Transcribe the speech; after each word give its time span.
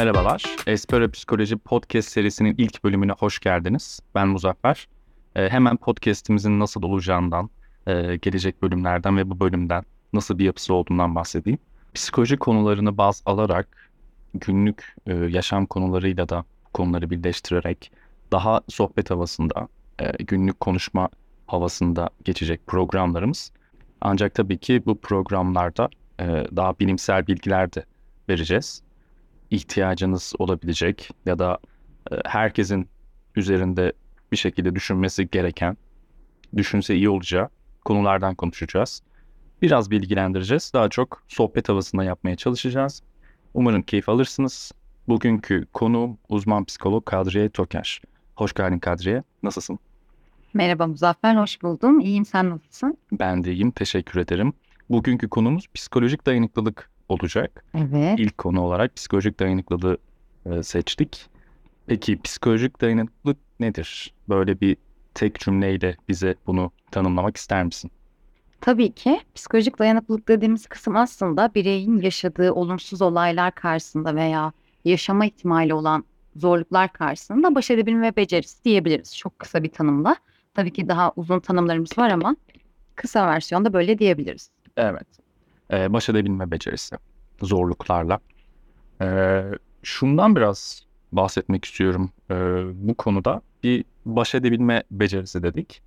Merhabalar. 0.00 0.42
Espero 0.66 1.10
Psikoloji 1.10 1.56
Podcast 1.56 2.08
serisinin 2.08 2.54
ilk 2.58 2.84
bölümüne 2.84 3.12
hoş 3.12 3.38
geldiniz. 3.38 4.00
Ben 4.14 4.28
Muzaffer. 4.28 4.88
Ee, 5.36 5.48
hemen 5.48 5.76
podcastimizin 5.76 6.60
nasıl 6.60 6.82
olacağından, 6.82 7.50
e, 7.86 8.16
gelecek 8.16 8.62
bölümlerden 8.62 9.16
ve 9.16 9.30
bu 9.30 9.40
bölümden 9.40 9.84
nasıl 10.12 10.38
bir 10.38 10.44
yapısı 10.44 10.74
olduğundan 10.74 11.14
bahsedeyim. 11.14 11.58
Psikoloji 11.94 12.36
konularını 12.36 12.98
baz 12.98 13.22
alarak 13.26 13.90
günlük 14.34 14.96
e, 15.06 15.14
yaşam 15.14 15.66
konularıyla 15.66 16.28
da 16.28 16.44
konuları 16.74 17.10
birleştirerek 17.10 17.92
daha 18.32 18.60
sohbet 18.68 19.10
havasında, 19.10 19.68
e, 19.98 20.24
günlük 20.24 20.60
konuşma 20.60 21.08
havasında 21.46 22.10
geçecek 22.24 22.66
programlarımız. 22.66 23.52
Ancak 24.00 24.34
tabii 24.34 24.58
ki 24.58 24.82
bu 24.86 25.00
programlarda 25.00 25.88
e, 26.20 26.24
daha 26.56 26.78
bilimsel 26.78 27.26
bilgiler 27.26 27.72
de 27.72 27.84
vereceğiz. 28.28 28.82
İhtiyacınız 29.50 30.32
olabilecek 30.38 31.10
ya 31.26 31.38
da 31.38 31.58
e, 32.12 32.14
herkesin 32.24 32.88
üzerinde 33.36 33.92
bir 34.32 34.36
şekilde 34.36 34.74
düşünmesi 34.74 35.30
gereken, 35.30 35.76
düşünse 36.56 36.94
iyi 36.94 37.08
olacağı 37.08 37.48
konulardan 37.84 38.34
konuşacağız. 38.34 39.02
Biraz 39.62 39.90
bilgilendireceğiz. 39.90 40.70
Daha 40.74 40.88
çok 40.88 41.22
sohbet 41.28 41.68
havasında 41.68 42.04
yapmaya 42.04 42.36
çalışacağız. 42.36 43.02
Umarım 43.54 43.82
keyif 43.82 44.08
alırsınız. 44.08 44.72
Bugünkü 45.08 45.66
konuğum 45.72 46.18
uzman 46.28 46.64
psikolog 46.64 47.06
Kadriye 47.06 47.48
Toker. 47.48 48.02
Hoş 48.36 48.54
geldin 48.54 48.78
Kadriye. 48.78 49.22
Nasılsın? 49.42 49.78
Merhaba 50.54 50.86
Muzaffer, 50.86 51.36
hoş 51.36 51.62
buldum. 51.62 52.00
İyiyim, 52.00 52.24
sen 52.24 52.50
nasılsın? 52.50 52.98
Ben 53.12 53.44
de 53.44 53.52
iyiyim, 53.52 53.70
teşekkür 53.70 54.20
ederim. 54.20 54.52
Bugünkü 54.90 55.28
konumuz 55.28 55.66
psikolojik 55.74 56.26
dayanıklılık 56.26 56.89
olacak. 57.10 57.64
Evet. 57.74 58.18
İlk 58.18 58.38
konu 58.38 58.60
olarak 58.60 58.96
psikolojik 58.96 59.40
dayanıklılığı 59.40 59.98
e, 60.46 60.62
seçtik. 60.62 61.26
Peki 61.86 62.22
psikolojik 62.22 62.80
dayanıklılık 62.80 63.38
nedir? 63.60 64.14
Böyle 64.28 64.60
bir 64.60 64.76
tek 65.14 65.38
cümleyle 65.38 65.96
bize 66.08 66.34
bunu 66.46 66.70
tanımlamak 66.90 67.36
ister 67.36 67.64
misin? 67.64 67.90
Tabii 68.60 68.92
ki 68.92 69.20
psikolojik 69.34 69.78
dayanıklılık 69.78 70.28
dediğimiz 70.28 70.66
kısım 70.66 70.96
aslında 70.96 71.54
bireyin 71.54 72.00
yaşadığı 72.00 72.52
olumsuz 72.52 73.02
olaylar 73.02 73.54
karşısında 73.54 74.14
veya 74.14 74.52
yaşama 74.84 75.26
ihtimali 75.26 75.74
olan 75.74 76.04
zorluklar 76.36 76.92
karşısında 76.92 77.54
baş 77.54 77.70
edebilme 77.70 78.16
becerisi 78.16 78.64
diyebiliriz. 78.64 79.16
Çok 79.16 79.38
kısa 79.38 79.62
bir 79.62 79.68
tanımla. 79.68 80.16
Tabii 80.54 80.72
ki 80.72 80.88
daha 80.88 81.12
uzun 81.16 81.40
tanımlarımız 81.40 81.98
var 81.98 82.10
ama 82.10 82.36
kısa 82.94 83.26
versiyonda 83.26 83.72
böyle 83.72 83.98
diyebiliriz. 83.98 84.50
Evet. 84.76 85.06
Ee, 85.72 85.92
baş 85.92 86.08
edebilme 86.08 86.50
becerisi. 86.50 86.96
Zorluklarla. 87.42 88.18
Ee, 89.02 89.42
şundan 89.82 90.36
biraz 90.36 90.82
bahsetmek 91.12 91.64
istiyorum 91.64 92.10
ee, 92.30 92.34
bu 92.74 92.94
konuda. 92.94 93.42
Bir 93.62 93.84
baş 94.06 94.34
edebilme 94.34 94.82
becerisi 94.90 95.42
dedik. 95.42 95.82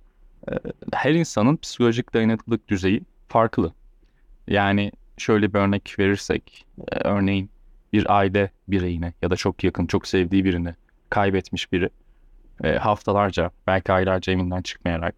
Ee, 0.50 0.54
her 0.92 1.14
insanın 1.14 1.56
psikolojik 1.56 2.14
dayanıklılık 2.14 2.68
düzeyi 2.68 3.02
farklı. 3.28 3.72
Yani 4.48 4.92
şöyle 5.18 5.54
bir 5.54 5.58
örnek 5.58 5.96
verirsek, 5.98 6.66
e, 6.92 6.96
örneğin 6.96 7.50
bir 7.92 8.16
aile 8.18 8.50
bireyine 8.68 9.12
ya 9.22 9.30
da 9.30 9.36
çok 9.36 9.64
yakın, 9.64 9.86
çok 9.86 10.06
sevdiği 10.06 10.44
birini 10.44 10.74
kaybetmiş 11.10 11.72
biri 11.72 11.90
e, 12.64 12.72
haftalarca, 12.72 13.50
belki 13.66 13.92
aylarca 13.92 14.32
evinden 14.32 14.62
çıkmayarak, 14.62 15.14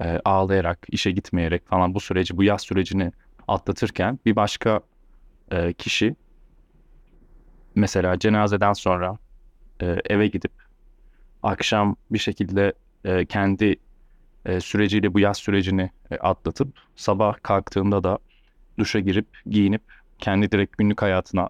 e, 0.00 0.20
ağlayarak, 0.24 0.86
işe 0.88 1.10
gitmeyerek 1.10 1.68
falan 1.68 1.94
bu 1.94 2.00
süreci, 2.00 2.36
bu 2.36 2.44
yaz 2.44 2.62
sürecini 2.62 3.12
atlatırken 3.50 4.18
bir 4.26 4.36
başka 4.36 4.80
e, 5.52 5.72
kişi 5.72 6.16
mesela 7.74 8.18
cenazeden 8.18 8.72
sonra 8.72 9.18
e, 9.82 9.96
eve 10.10 10.26
gidip 10.26 10.52
akşam 11.42 11.96
bir 12.10 12.18
şekilde 12.18 12.72
e, 13.04 13.26
kendi 13.26 13.76
e, 14.46 14.60
süreciyle 14.60 15.14
bu 15.14 15.20
yaz 15.20 15.36
sürecini 15.38 15.90
e, 16.10 16.16
atlatıp 16.16 16.68
sabah 16.96 17.42
kalktığında 17.42 18.04
da 18.04 18.18
duşa 18.78 19.00
girip 19.00 19.26
giyinip 19.46 19.82
kendi 20.18 20.50
direkt 20.52 20.78
günlük 20.78 21.02
hayatına 21.02 21.48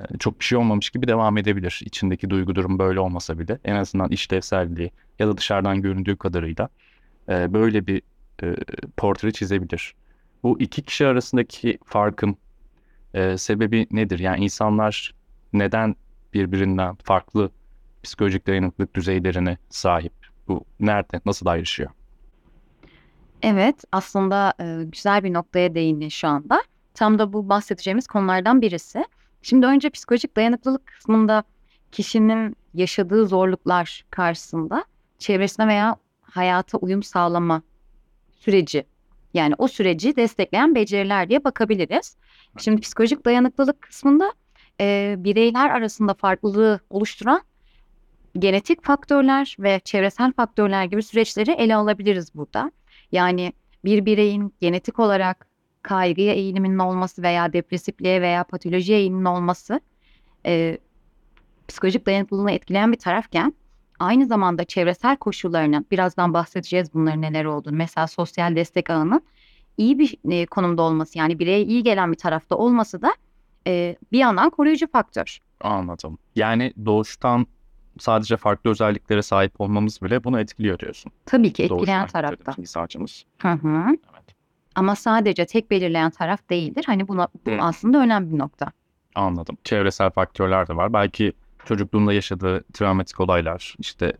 e, 0.00 0.18
çok 0.18 0.40
bir 0.40 0.44
şey 0.44 0.58
olmamış 0.58 0.90
gibi 0.90 1.08
devam 1.08 1.38
edebilir. 1.38 1.80
İçindeki 1.84 2.30
duygu 2.30 2.54
durum 2.54 2.78
böyle 2.78 3.00
olmasa 3.00 3.38
bile 3.38 3.58
en 3.64 3.76
azından 3.76 4.10
işlevselliği 4.10 4.90
ya 5.18 5.28
da 5.28 5.36
dışarıdan 5.36 5.82
göründüğü 5.82 6.16
kadarıyla 6.16 6.68
e, 7.28 7.52
böyle 7.52 7.86
bir 7.86 8.02
e, 8.42 8.56
portre 8.96 9.32
çizebilir. 9.32 9.94
Bu 10.42 10.60
iki 10.60 10.82
kişi 10.82 11.06
arasındaki 11.06 11.78
farkın 11.84 12.36
e, 13.14 13.38
sebebi 13.38 13.86
nedir? 13.90 14.18
Yani 14.18 14.44
insanlar 14.44 15.14
neden 15.52 15.96
birbirinden 16.34 16.94
farklı 16.94 17.50
psikolojik 18.02 18.46
dayanıklılık 18.46 18.94
düzeylerine 18.94 19.58
sahip? 19.70 20.12
Bu 20.48 20.64
nerede, 20.80 21.20
nasıl 21.26 21.46
ayrışıyor? 21.46 21.90
Evet, 23.42 23.84
aslında 23.92 24.54
e, 24.60 24.84
güzel 24.84 25.24
bir 25.24 25.32
noktaya 25.32 25.74
değindi 25.74 26.10
şu 26.10 26.28
anda. 26.28 26.62
Tam 26.94 27.18
da 27.18 27.32
bu 27.32 27.48
bahsedeceğimiz 27.48 28.06
konulardan 28.06 28.62
birisi. 28.62 29.04
Şimdi 29.42 29.66
önce 29.66 29.90
psikolojik 29.90 30.36
dayanıklılık 30.36 30.86
kısmında 30.86 31.44
kişinin 31.92 32.56
yaşadığı 32.74 33.26
zorluklar 33.26 34.04
karşısında 34.10 34.84
çevresine 35.18 35.66
veya 35.66 35.96
hayata 36.22 36.78
uyum 36.78 37.02
sağlama 37.02 37.62
süreci 38.36 38.84
yani 39.34 39.54
o 39.58 39.68
süreci 39.68 40.16
destekleyen 40.16 40.74
beceriler 40.74 41.28
diye 41.28 41.44
bakabiliriz. 41.44 42.16
Şimdi 42.58 42.80
psikolojik 42.80 43.24
dayanıklılık 43.24 43.82
kısmında 43.82 44.32
e, 44.80 45.14
bireyler 45.18 45.70
arasında 45.70 46.14
farklılığı 46.14 46.80
oluşturan 46.90 47.42
genetik 48.38 48.84
faktörler 48.84 49.56
ve 49.58 49.80
çevresel 49.84 50.32
faktörler 50.32 50.84
gibi 50.84 51.02
süreçleri 51.02 51.50
ele 51.50 51.76
alabiliriz 51.76 52.34
burada. 52.34 52.72
Yani 53.12 53.52
bir 53.84 54.06
bireyin 54.06 54.54
genetik 54.60 54.98
olarak 54.98 55.48
kaygıya 55.82 56.34
eğiliminin 56.34 56.78
olması 56.78 57.22
veya 57.22 57.52
depresifliğe 57.52 58.22
veya 58.22 58.44
patolojiye 58.44 58.98
eğiliminin 58.98 59.24
olması 59.24 59.80
e, 60.46 60.78
psikolojik 61.68 62.06
dayanıklılığını 62.06 62.52
etkileyen 62.52 62.92
bir 62.92 62.98
tarafken 62.98 63.54
aynı 63.98 64.26
zamanda 64.26 64.64
çevresel 64.64 65.16
koşullarının 65.16 65.86
birazdan 65.90 66.34
bahsedeceğiz 66.34 66.94
bunların 66.94 67.22
neler 67.22 67.44
olduğunu. 67.44 67.76
Mesela 67.76 68.06
sosyal 68.06 68.56
destek 68.56 68.90
ağının 68.90 69.22
iyi 69.76 69.98
bir 69.98 70.16
e, 70.30 70.46
konumda 70.46 70.82
olması 70.82 71.18
yani 71.18 71.38
bireye 71.38 71.62
iyi 71.62 71.82
gelen 71.82 72.12
bir 72.12 72.16
tarafta 72.16 72.56
olması 72.56 73.02
da 73.02 73.12
e, 73.66 73.96
bir 74.12 74.18
yandan 74.18 74.50
koruyucu 74.50 74.90
faktör. 74.90 75.38
Anladım. 75.60 76.18
Yani 76.36 76.72
doğuştan 76.86 77.46
sadece 77.98 78.36
farklı 78.36 78.70
özelliklere 78.70 79.22
sahip 79.22 79.60
olmamız 79.60 80.02
bile 80.02 80.24
bunu 80.24 80.40
etkiliyor 80.40 80.78
diyorsun. 80.78 81.12
Tabii 81.26 81.52
ki 81.52 81.62
etkileyen 81.62 82.00
Doğuştan 82.00 82.06
tarafta. 82.22 82.52
mizacımız. 82.58 83.24
Hı 83.38 83.48
hı. 83.48 83.84
Evet. 83.88 84.24
Ama 84.74 84.94
sadece 84.96 85.46
tek 85.46 85.70
belirleyen 85.70 86.10
taraf 86.10 86.50
değildir. 86.50 86.84
Hani 86.86 87.08
buna, 87.08 87.28
bu 87.46 87.50
Hı. 87.50 87.56
aslında 87.60 87.98
önemli 87.98 88.32
bir 88.32 88.38
nokta. 88.38 88.72
Anladım. 89.14 89.58
Çevresel 89.64 90.10
faktörler 90.10 90.68
de 90.68 90.76
var. 90.76 90.92
Belki 90.92 91.32
çocukluğunda 91.68 92.12
yaşadığı 92.12 92.64
travmatik 92.72 93.20
olaylar, 93.20 93.74
işte 93.78 94.12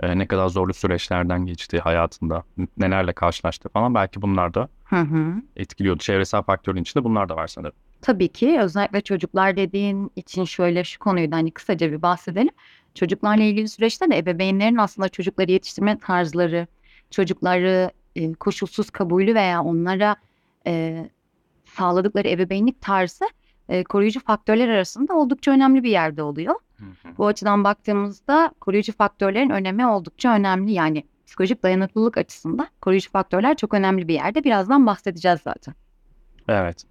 e, 0.00 0.18
ne 0.18 0.26
kadar 0.26 0.48
zorlu 0.48 0.74
süreçlerden 0.74 1.46
geçti 1.46 1.78
hayatında, 1.78 2.42
nelerle 2.76 3.12
karşılaştı 3.12 3.68
falan 3.68 3.94
belki 3.94 4.22
bunlar 4.22 4.54
da 4.54 4.68
Hı 4.84 5.00
hı. 5.00 5.34
etkiliyordu. 5.56 5.98
Çevresel 5.98 6.42
faktörün 6.42 6.82
içinde 6.82 7.04
bunlar 7.04 7.28
da 7.28 7.36
var 7.36 7.46
sanırım. 7.46 7.74
Tabii 8.02 8.28
ki 8.28 8.58
özellikle 8.60 9.00
çocuklar 9.00 9.56
dediğin 9.56 10.12
için 10.16 10.44
şöyle 10.44 10.84
şu 10.84 10.98
konuyu 10.98 11.32
da 11.32 11.36
hani 11.36 11.50
kısaca 11.50 11.92
bir 11.92 12.02
bahsedelim. 12.02 12.54
Çocuklarla 12.94 13.42
ilgili 13.42 13.68
süreçte 13.68 14.10
de 14.10 14.18
ebeveynlerin 14.18 14.76
aslında 14.76 15.08
çocukları 15.08 15.52
yetiştirme 15.52 15.98
tarzları, 15.98 16.66
çocukları 17.10 17.90
e, 18.16 18.32
koşulsuz 18.32 18.90
kabulü 18.90 19.34
veya 19.34 19.62
onlara 19.62 20.16
e, 20.66 21.04
sağladıkları 21.64 22.28
ebeveynlik 22.28 22.80
tarzı 22.80 23.24
e, 23.68 23.84
koruyucu 23.84 24.20
faktörler 24.20 24.68
arasında 24.68 25.14
oldukça 25.14 25.50
önemli 25.50 25.82
bir 25.82 25.90
yerde 25.90 26.22
oluyor. 26.22 26.54
Bu 27.18 27.26
açıdan 27.26 27.64
baktığımızda 27.64 28.52
koruyucu 28.60 28.92
faktörlerin 28.92 29.50
önemi 29.50 29.86
oldukça 29.86 30.34
önemli. 30.34 30.72
Yani 30.72 31.04
psikolojik 31.26 31.62
dayanıklılık 31.62 32.18
açısından 32.18 32.68
koruyucu 32.80 33.10
faktörler 33.10 33.56
çok 33.56 33.74
önemli 33.74 34.08
bir 34.08 34.14
yerde. 34.14 34.44
Birazdan 34.44 34.86
bahsedeceğiz 34.86 35.40
zaten. 35.40 35.74
Evet. 36.48 36.82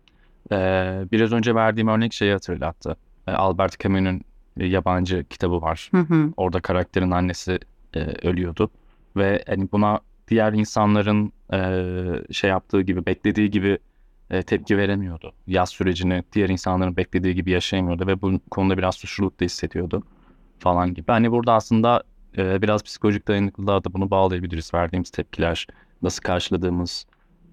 Ee, 0.51 1.05
biraz 1.11 1.31
önce 1.31 1.55
verdiğim 1.55 1.87
örnek 1.87 2.13
şeyi 2.13 2.31
hatırlattı. 2.33 2.97
Ee, 3.27 3.31
Albert 3.31 3.79
Camus'un 3.79 4.21
e, 4.57 4.65
yabancı 4.65 5.25
kitabı 5.29 5.61
var. 5.61 5.89
Hı 5.91 5.97
hı. 5.97 6.33
Orada 6.37 6.59
karakterin 6.59 7.11
annesi 7.11 7.59
e, 7.93 7.99
ölüyordu 7.99 8.69
ve 9.15 9.43
hani 9.47 9.71
buna 9.71 9.99
diğer 10.27 10.53
insanların 10.53 11.31
e, 11.53 12.33
şey 12.33 12.49
yaptığı 12.49 12.81
gibi 12.81 13.05
beklediği 13.05 13.51
gibi 13.51 13.77
e, 14.33 14.41
tepki 14.43 14.77
veremiyordu. 14.77 15.33
Yaz 15.47 15.69
sürecini 15.69 16.23
diğer 16.33 16.49
insanların 16.49 16.97
beklediği 16.97 17.35
gibi 17.35 17.51
yaşayamıyordu 17.51 18.07
ve 18.07 18.21
bu 18.21 18.39
konuda 18.51 18.77
biraz 18.77 18.95
suçluluk 18.95 19.39
da 19.39 19.45
hissediyordu 19.45 20.03
falan 20.59 20.93
gibi. 20.93 21.11
Hani 21.11 21.31
burada 21.31 21.53
aslında 21.53 22.03
e, 22.37 22.61
biraz 22.61 22.83
psikolojik 22.83 23.27
dayanıklılığa 23.27 23.83
da 23.83 23.93
bunu 23.93 24.11
bağlayabiliriz. 24.11 24.73
Verdiğimiz 24.73 25.09
tepkiler, 25.09 25.67
nasıl 26.01 26.21
karşıladığımız, 26.21 27.05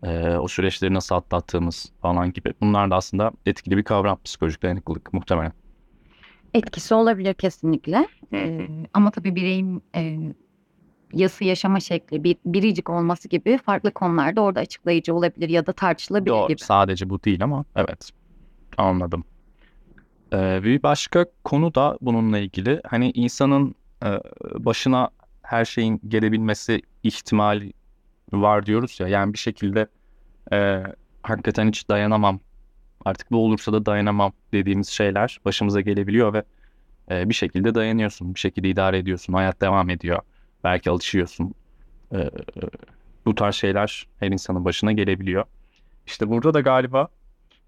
e, 0.02 0.36
o 0.36 0.48
süreçleri 0.48 0.94
nasıl 0.94 1.14
atlattığımız 1.14 1.92
falan 2.02 2.32
gibi. 2.32 2.54
Bunlar 2.60 2.90
da 2.90 2.96
aslında 2.96 3.32
etkili 3.46 3.76
bir 3.76 3.84
kavram 3.84 4.18
psikolojik 4.24 4.62
dayanıklılık 4.62 5.12
muhtemelen. 5.12 5.52
Etkisi 6.54 6.94
olabilir 6.94 7.34
kesinlikle. 7.34 8.08
Ee, 8.32 8.68
ama 8.94 9.10
tabii 9.10 9.34
bireyin 9.36 9.82
e, 9.96 10.18
yası 11.12 11.44
yaşama 11.44 11.80
şekli, 11.80 12.24
bir, 12.24 12.36
biricik 12.46 12.90
olması 12.90 13.28
gibi 13.28 13.58
farklı 13.58 13.90
konularda 13.90 14.40
orada 14.40 14.60
açıklayıcı 14.60 15.14
olabilir 15.14 15.48
ya 15.48 15.66
da 15.66 15.72
tartışılabilir 15.72 16.30
Doğru. 16.30 16.48
gibi. 16.48 16.60
Sadece 16.60 17.10
bu 17.10 17.24
değil 17.24 17.44
ama 17.44 17.64
evet. 17.76 18.10
Anladım. 18.76 19.24
Ee, 20.32 20.60
bir 20.64 20.82
başka 20.82 21.26
konu 21.44 21.74
da 21.74 21.98
bununla 22.00 22.38
ilgili. 22.38 22.80
Hani 22.86 23.10
insanın 23.10 23.74
e, 24.04 24.08
başına 24.64 25.08
her 25.42 25.64
şeyin 25.64 26.00
gelebilmesi 26.08 26.82
ihtimali 27.02 27.72
var 28.32 28.66
diyoruz 28.66 29.00
ya. 29.00 29.08
Yani 29.08 29.32
bir 29.32 29.38
şekilde 29.38 29.86
e, 30.52 30.82
hakikaten 31.22 31.68
hiç 31.68 31.88
dayanamam. 31.88 32.40
Artık 33.04 33.30
bu 33.30 33.44
olursa 33.44 33.72
da 33.72 33.86
dayanamam 33.86 34.32
dediğimiz 34.52 34.88
şeyler 34.88 35.40
başımıza 35.44 35.80
gelebiliyor 35.80 36.32
ve 36.32 36.44
e, 37.10 37.28
bir 37.28 37.34
şekilde 37.34 37.74
dayanıyorsun. 37.74 38.34
Bir 38.34 38.40
şekilde 38.40 38.68
idare 38.68 38.98
ediyorsun. 38.98 39.32
Hayat 39.32 39.60
devam 39.60 39.90
ediyor. 39.90 40.20
Belki 40.64 40.90
alışıyorsun. 40.90 41.54
E, 42.12 42.18
e, 42.18 42.30
bu 43.26 43.34
tarz 43.34 43.54
şeyler 43.54 44.06
her 44.20 44.28
insanın 44.28 44.64
başına 44.64 44.92
gelebiliyor. 44.92 45.44
İşte 46.06 46.28
burada 46.28 46.54
da 46.54 46.60
galiba 46.60 47.08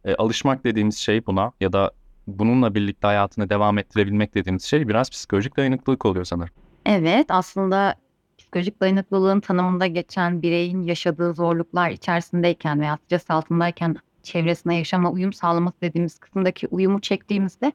e, 0.04 0.14
alışmak 0.14 0.64
dediğimiz 0.64 0.98
şey 0.98 1.26
buna 1.26 1.52
ya 1.60 1.72
da 1.72 1.90
bununla 2.26 2.74
birlikte 2.74 3.06
hayatını 3.06 3.50
devam 3.50 3.78
ettirebilmek 3.78 4.34
dediğimiz 4.34 4.64
şey 4.64 4.88
biraz 4.88 5.10
psikolojik 5.10 5.56
dayanıklılık 5.56 6.06
oluyor 6.06 6.24
sanırım. 6.24 6.54
Evet, 6.86 7.26
aslında 7.28 7.94
psikolojik 8.38 8.80
dayanıklılığın 8.80 9.40
tanımında 9.40 9.86
geçen 9.86 10.42
bireyin 10.42 10.82
yaşadığı 10.82 11.34
zorluklar 11.34 11.90
içerisindeyken 11.90 12.80
veya 12.80 12.98
stres 13.06 13.30
altındayken 13.30 13.96
çevresine 14.22 14.78
yaşama 14.78 15.10
uyum 15.10 15.32
sağlaması 15.32 15.80
dediğimiz 15.80 16.18
kısımdaki 16.18 16.66
uyumu 16.66 17.00
çektiğimizde 17.00 17.72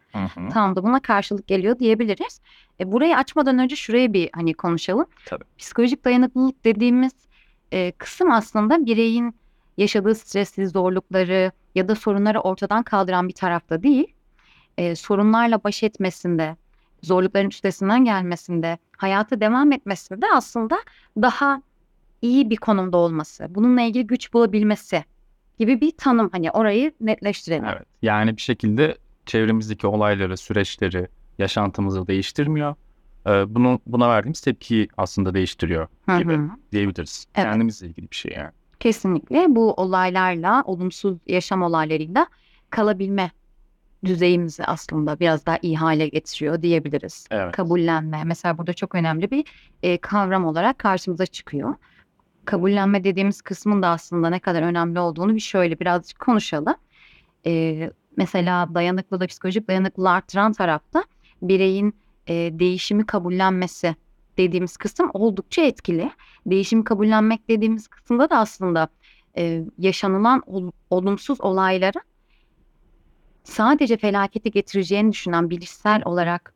tam 0.52 0.76
da 0.76 0.84
buna 0.84 1.00
karşılık 1.00 1.48
geliyor 1.48 1.80
diyebiliriz. 1.80 2.42
E, 2.80 2.92
burayı 2.92 3.18
açmadan 3.18 3.60
önce 3.60 3.76
şuraya 3.76 4.14
bir 4.14 4.30
hani 4.34 4.54
konuşalım. 4.54 5.06
Tabii. 5.26 5.44
Psikolojik 5.58 6.06
dayanıklılık 6.06 6.66
dediğimiz 6.66 7.14
e, 7.72 7.92
kısım 7.92 8.32
aslında 8.32 8.86
bireyin 8.86 9.36
yaşadığı 9.78 10.16
stresli 10.16 10.68
zorlukları 10.68 11.52
ya 11.76 11.88
da 11.88 11.96
sorunları 11.96 12.40
ortadan 12.40 12.84
kaldıran 12.84 13.28
bir 13.28 13.34
tarafta 13.34 13.84
değil. 13.84 14.14
E, 14.78 14.96
sorunlarla 14.96 15.64
baş 15.64 15.84
etmesinde, 15.84 16.56
zorlukların 17.04 17.50
üstesinden 17.50 18.06
gelmesinde, 18.06 18.78
hayata 18.98 19.40
devam 19.40 19.72
etmesinde 19.72 20.26
aslında 20.34 20.78
daha 21.22 21.62
iyi 22.22 22.50
bir 22.50 22.56
konumda 22.56 22.98
olması, 22.98 23.48
bununla 23.50 23.82
ilgili 23.82 24.08
güç 24.08 24.34
bulabilmesi 24.34 25.04
gibi 25.60 25.82
bir 25.82 25.92
tanım. 25.98 26.30
Hani 26.32 26.52
orayı 26.52 26.92
netleştirelim. 27.02 27.66
Evet. 27.66 27.84
Yani 28.02 28.38
bir 28.38 28.42
şekilde 28.42 28.98
çevremizdeki 29.26 29.88
olayları, 29.88 30.38
süreçleri, 30.38 31.08
yaşantımızı 31.38 32.08
değiştirmiyor. 32.08 32.76
Ee, 33.28 33.56
bunu 33.56 33.80
buna 33.86 34.10
verdiğimiz 34.10 34.42
tepkiyi 34.42 34.88
aslında 34.98 35.34
değiştiriyor 35.34 35.88
gibi. 36.20 36.34
hı. 36.34 36.50
diyebiliriz. 36.72 37.28
Evet. 37.36 37.48
Kendimizle 37.48 37.88
ilgili 37.88 38.12
bir 38.12 38.16
şey 38.16 38.34
yani. 38.38 38.52
Kesinlikle 38.80 39.46
bu 39.50 39.74
olaylarla, 39.74 40.64
olumsuz 40.66 41.18
yaşam 41.28 41.62
olaylarıyla 41.62 42.28
kalabilme 42.70 43.32
düzeyimizi 44.06 44.66
aslında 44.66 45.20
biraz 45.20 45.46
daha 45.46 45.60
iyi 45.62 45.78
hale 45.78 46.08
getiriyor 46.08 46.62
diyebiliriz. 46.62 47.28
Evet. 47.32 47.52
Kabullenme 47.52 48.24
mesela 48.24 48.58
burada 48.58 48.74
çok 48.74 48.96
önemli 48.96 49.32
bir 49.32 49.46
e, 49.84 49.98
kavram 49.98 50.46
olarak 50.46 50.80
karşımıza 50.80 51.26
çıkıyor. 51.26 51.76
Kabullenme 52.48 53.04
dediğimiz 53.04 53.42
kısmın 53.42 53.82
da 53.82 53.88
aslında 53.88 54.30
ne 54.30 54.40
kadar 54.40 54.62
önemli 54.62 55.00
olduğunu 55.00 55.36
bir 55.36 55.40
şöyle 55.40 55.80
birazcık 55.80 56.20
konuşalım. 56.20 56.76
E, 57.46 57.92
mesela 58.18 58.76
dayanıklılığı, 58.76 59.28
psikolojik 59.28 59.68
dayanıklılığı 59.68 60.10
arttıran 60.10 60.54
tarafta 60.54 61.04
bireyin 61.42 61.96
e, 62.28 62.34
değişimi 62.34 63.06
kabullenmesi 63.06 63.96
dediğimiz 64.38 64.78
kısım 64.78 65.10
oldukça 65.14 65.62
etkili. 65.62 66.12
Değişimi 66.46 66.84
kabullenmek 66.84 67.50
dediğimiz 67.50 67.88
kısımda 67.88 68.30
da 68.30 68.38
aslında 68.38 68.88
e, 69.38 69.64
yaşanılan 69.78 70.44
ol- 70.46 70.72
olumsuz 70.90 71.42
olaylara 71.42 72.02
sadece 73.44 73.98
felaketi 73.98 74.52
getireceğini 74.52 75.12
düşünen 75.12 75.50
bilişsel 75.50 76.02
olarak 76.06 76.54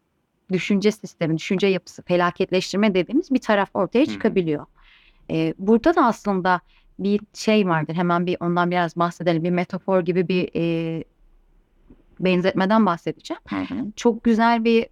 düşünce 0.51 0.91
sistemi, 0.91 1.37
düşünce 1.37 1.67
yapısı, 1.67 2.01
felaketleştirme 2.01 2.93
dediğimiz 2.93 3.31
bir 3.31 3.41
taraf 3.41 3.69
ortaya 3.73 4.05
hı. 4.05 4.80
E, 5.29 5.53
burada 5.57 5.95
da 5.95 6.05
aslında 6.05 6.61
bir 6.99 7.21
şey 7.33 7.67
vardır. 7.67 7.93
Hemen 7.93 8.25
bir 8.25 8.37
ondan 8.39 8.71
biraz 8.71 8.95
bahsedelim. 8.95 9.43
Bir 9.43 9.49
metafor 9.49 10.01
gibi 10.01 10.27
bir 10.27 10.49
e, 10.55 11.03
benzetmeden 12.19 12.85
bahsedeceğim 12.85 13.41
çok 13.95 14.23
güzel 14.23 14.63
bir 14.63 14.87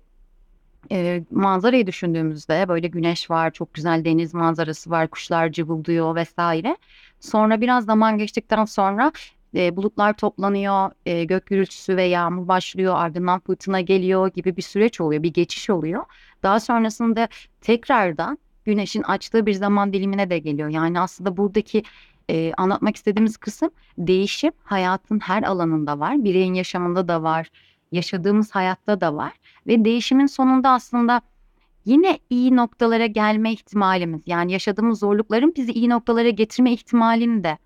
e, 0.92 1.24
manzarayı 1.32 1.88
düşündüğümüzde 1.88 2.66
böyle 2.70 2.88
güneş 2.88 3.30
var, 3.30 3.52
çok 3.52 3.74
güzel 3.74 4.06
deniz 4.06 4.34
manzarası 4.34 4.90
var, 4.90 5.08
kuşlar 5.08 5.52
cıvıldıyor 5.52 6.16
vesaire. 6.16 6.78
Sonra 7.20 7.62
biraz 7.62 7.86
zaman 7.86 8.18
geçtikten 8.18 8.66
sonra 8.66 9.12
e, 9.56 9.76
bulutlar 9.76 10.14
toplanıyor, 10.14 10.92
e, 11.06 11.24
gök 11.24 11.46
gürültüsü 11.46 11.98
ve 11.98 12.04
yağmur 12.04 12.48
başlıyor, 12.48 12.96
ardından 12.98 13.40
fırtına 13.40 13.82
geliyor 13.82 14.28
gibi 14.28 14.58
bir 14.58 14.62
süreç 14.62 15.02
oluyor, 15.02 15.24
bir 15.24 15.34
geçiş 15.34 15.70
oluyor. 15.70 16.04
Daha 16.44 16.60
sonrasında 16.60 17.28
tekrardan 17.62 18.38
güneşin 18.70 19.02
açtığı 19.02 19.46
bir 19.46 19.54
zaman 19.54 19.94
dilimine 19.94 20.30
de 20.30 20.40
geliyor. 20.40 20.70
Yani 20.70 21.00
aslında 21.00 21.38
buradaki 21.38 21.84
e, 22.30 22.54
anlatmak 22.58 22.96
istediğimiz 22.96 23.38
kısım 23.38 23.70
değişim 23.98 24.52
hayatın 24.64 25.20
her 25.20 25.44
alanında 25.44 26.00
var, 26.00 26.24
bireyin 26.24 26.54
yaşamında 26.54 27.08
da 27.08 27.24
var, 27.24 27.48
yaşadığımız 27.92 28.52
hayatta 28.52 29.02
da 29.02 29.16
var 29.16 29.34
ve 29.68 29.86
değişimin 29.86 30.26
sonunda 30.26 30.70
aslında 30.70 31.22
yine 31.86 32.20
iyi 32.30 32.56
noktalara 32.56 33.06
gelme 33.06 33.52
ihtimalimiz 33.52 34.22
yani 34.26 34.52
yaşadığımız 34.52 35.00
zorlukların 35.00 35.54
bizi 35.58 35.72
iyi 35.72 35.90
noktalara 35.90 36.30
getirme 36.30 36.72
ihtimalini 36.72 37.44
de 37.44 37.58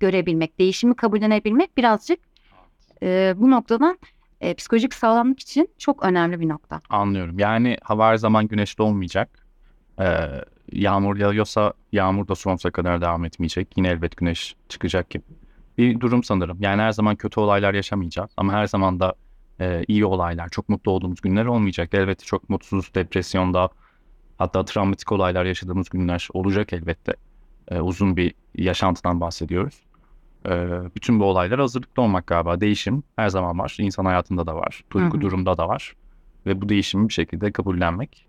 görebilmek, 0.00 0.58
değişimi 0.58 0.94
kabullenebilmek 0.94 1.76
birazcık 1.76 2.18
e, 3.02 3.34
bu 3.36 3.50
noktadan 3.50 3.98
e, 4.40 4.54
psikolojik 4.54 4.94
sağlamlık 4.94 5.40
için 5.40 5.68
çok 5.78 6.04
önemli 6.04 6.40
bir 6.40 6.48
nokta. 6.48 6.80
Anlıyorum. 6.90 7.38
Yani 7.38 7.76
hava 7.82 8.08
her 8.08 8.16
zaman 8.16 8.48
güneşli 8.48 8.82
olmayacak. 8.82 9.49
Ee, 10.00 10.28
yağmur 10.72 11.16
yağıyorsa 11.16 11.72
yağmur 11.92 12.28
da 12.28 12.34
sonsuza 12.34 12.70
kadar 12.70 13.00
devam 13.00 13.24
etmeyecek. 13.24 13.68
Yine 13.76 13.88
elbet 13.88 14.16
güneş 14.16 14.56
çıkacak 14.68 15.10
gibi 15.10 15.24
bir 15.78 16.00
durum 16.00 16.24
sanırım. 16.24 16.56
Yani 16.60 16.82
her 16.82 16.92
zaman 16.92 17.16
kötü 17.16 17.40
olaylar 17.40 17.74
yaşamayacağız 17.74 18.30
ama 18.36 18.52
her 18.52 18.66
zaman 18.66 19.00
da 19.00 19.14
e, 19.60 19.84
iyi 19.88 20.04
olaylar, 20.04 20.48
çok 20.48 20.68
mutlu 20.68 20.92
olduğumuz 20.92 21.20
günler 21.20 21.44
olmayacak. 21.44 21.94
Elbette 21.94 22.24
çok 22.24 22.50
mutsuz, 22.50 22.94
depresyonda 22.94 23.68
hatta 24.38 24.64
travmatik 24.64 25.12
olaylar 25.12 25.44
yaşadığımız 25.44 25.88
günler 25.88 26.28
olacak 26.32 26.72
elbette. 26.72 27.14
E, 27.68 27.80
uzun 27.80 28.16
bir 28.16 28.34
yaşantıdan 28.54 29.20
bahsediyoruz. 29.20 29.80
E, 30.46 30.50
bütün 30.96 31.20
bu 31.20 31.24
olaylara 31.24 31.62
hazırlıklı 31.62 32.02
olmak 32.02 32.26
galiba. 32.26 32.60
Değişim 32.60 33.02
her 33.16 33.28
zaman 33.28 33.58
var. 33.58 33.76
İnsan 33.80 34.04
hayatında 34.04 34.46
da 34.46 34.56
var. 34.56 34.84
Duygu 34.92 35.12
Hı 35.12 35.16
hı. 35.16 35.20
durumda 35.20 35.58
da 35.58 35.68
var. 35.68 35.94
Ve 36.46 36.62
bu 36.62 36.68
değişimi 36.68 37.08
bir 37.08 37.14
şekilde 37.14 37.52
kabullenmek, 37.52 38.26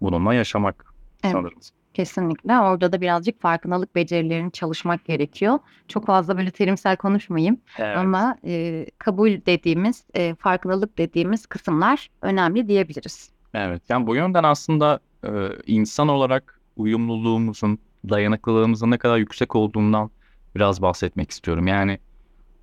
bununla 0.00 0.34
yaşamak 0.34 0.94
Evet. 1.24 1.32
sanırım. 1.32 1.58
Kesinlikle 1.94 2.58
orada 2.58 2.92
da 2.92 3.00
birazcık 3.00 3.40
farkındalık 3.40 3.94
becerilerini 3.94 4.52
çalışmak 4.52 5.04
gerekiyor. 5.04 5.58
Çok 5.88 6.06
fazla 6.06 6.38
böyle 6.38 6.50
terimsel 6.50 6.96
konuşmayayım 6.96 7.60
ama 7.96 8.36
e, 8.44 8.86
kabul 8.98 9.30
dediğimiz, 9.46 10.04
e, 10.14 10.34
farkındalık 10.34 10.98
dediğimiz 10.98 11.46
kısımlar 11.46 12.10
önemli 12.22 12.68
diyebiliriz. 12.68 13.30
Evet, 13.54 13.82
yani 13.88 14.06
bu 14.06 14.16
yönden 14.16 14.44
aslında 14.44 15.00
e, 15.24 15.30
insan 15.66 16.08
olarak 16.08 16.60
uyumluluğumuzun, 16.76 17.78
dayanıklılığımızın 18.08 18.90
ne 18.90 18.98
kadar 18.98 19.18
yüksek 19.18 19.56
olduğundan 19.56 20.10
biraz 20.54 20.82
bahsetmek 20.82 21.30
istiyorum. 21.30 21.66
Yani 21.66 21.98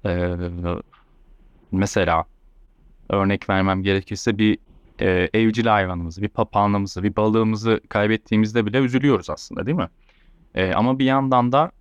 e, 0.06 0.36
mesela 1.72 2.26
örnek 3.10 3.50
vermem 3.50 3.84
gerekirse 3.84 4.38
bir 4.38 4.58
e, 5.02 5.30
evcil 5.34 5.66
hayvanımızı, 5.66 6.22
bir 6.22 6.30
papağanımızı, 6.30 7.04
bir 7.04 7.16
balığımızı 7.16 7.82
kaybettiğimizde 7.90 8.66
bile 8.66 8.78
üzülüyoruz 8.78 9.30
aslında 9.30 9.66
değil 9.66 9.78
mi? 9.78 9.90
E, 10.56 10.74
ama 10.74 11.00
bir 11.00 11.06
yandan 11.06 11.52
da 11.52 11.72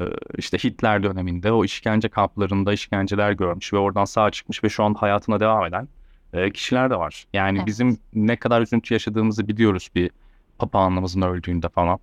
e, 0.00 0.04
işte 0.38 0.58
Hitler 0.58 1.02
döneminde 1.02 1.52
o 1.52 1.64
işkence 1.64 2.08
kamplarında 2.08 2.72
işkenceler 2.72 3.32
görmüş 3.32 3.72
ve 3.72 3.78
oradan 3.78 4.04
sağ 4.04 4.30
çıkmış 4.30 4.64
ve 4.64 4.68
şu 4.68 4.84
an 4.84 4.94
hayatına 4.94 5.40
devam 5.40 5.64
eden 5.64 5.88
e, 6.32 6.50
kişiler 6.50 6.90
de 6.90 6.96
var. 6.96 7.26
Yani 7.32 7.58
Evet. 7.58 7.66
bizim 7.66 7.98
ne 8.14 8.36
kadar 8.36 8.62
üzüntü 8.62 8.94
yaşadığımızı 8.94 9.48
biliyoruz 9.48 9.88
bir 9.94 10.10
papağanımızın 10.58 11.22
öldüğünde 11.22 11.68
falan. 11.68 11.98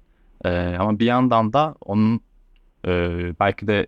E, 0.46 0.76
ama 0.80 1.00
bir 1.00 1.06
yandan 1.06 1.54
da 1.54 1.76
onun 1.82 2.22
e, 2.88 2.92
belki 3.40 3.68
de 3.68 3.88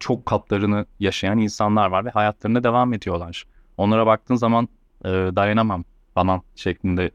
çok 0.00 0.26
katlarını 0.26 0.86
yaşayan 1.00 1.38
insanlar 1.38 1.88
var 1.90 2.04
ve 2.04 2.10
hayatlarına 2.10 2.64
devam 2.64 2.92
ediyorlar. 2.92 3.44
Onlara 3.76 4.06
baktığın 4.06 4.34
zaman 4.34 4.68
e, 5.04 5.08
dayanamam 5.08 5.84
falan 6.14 6.42
şeklinde 6.56 7.10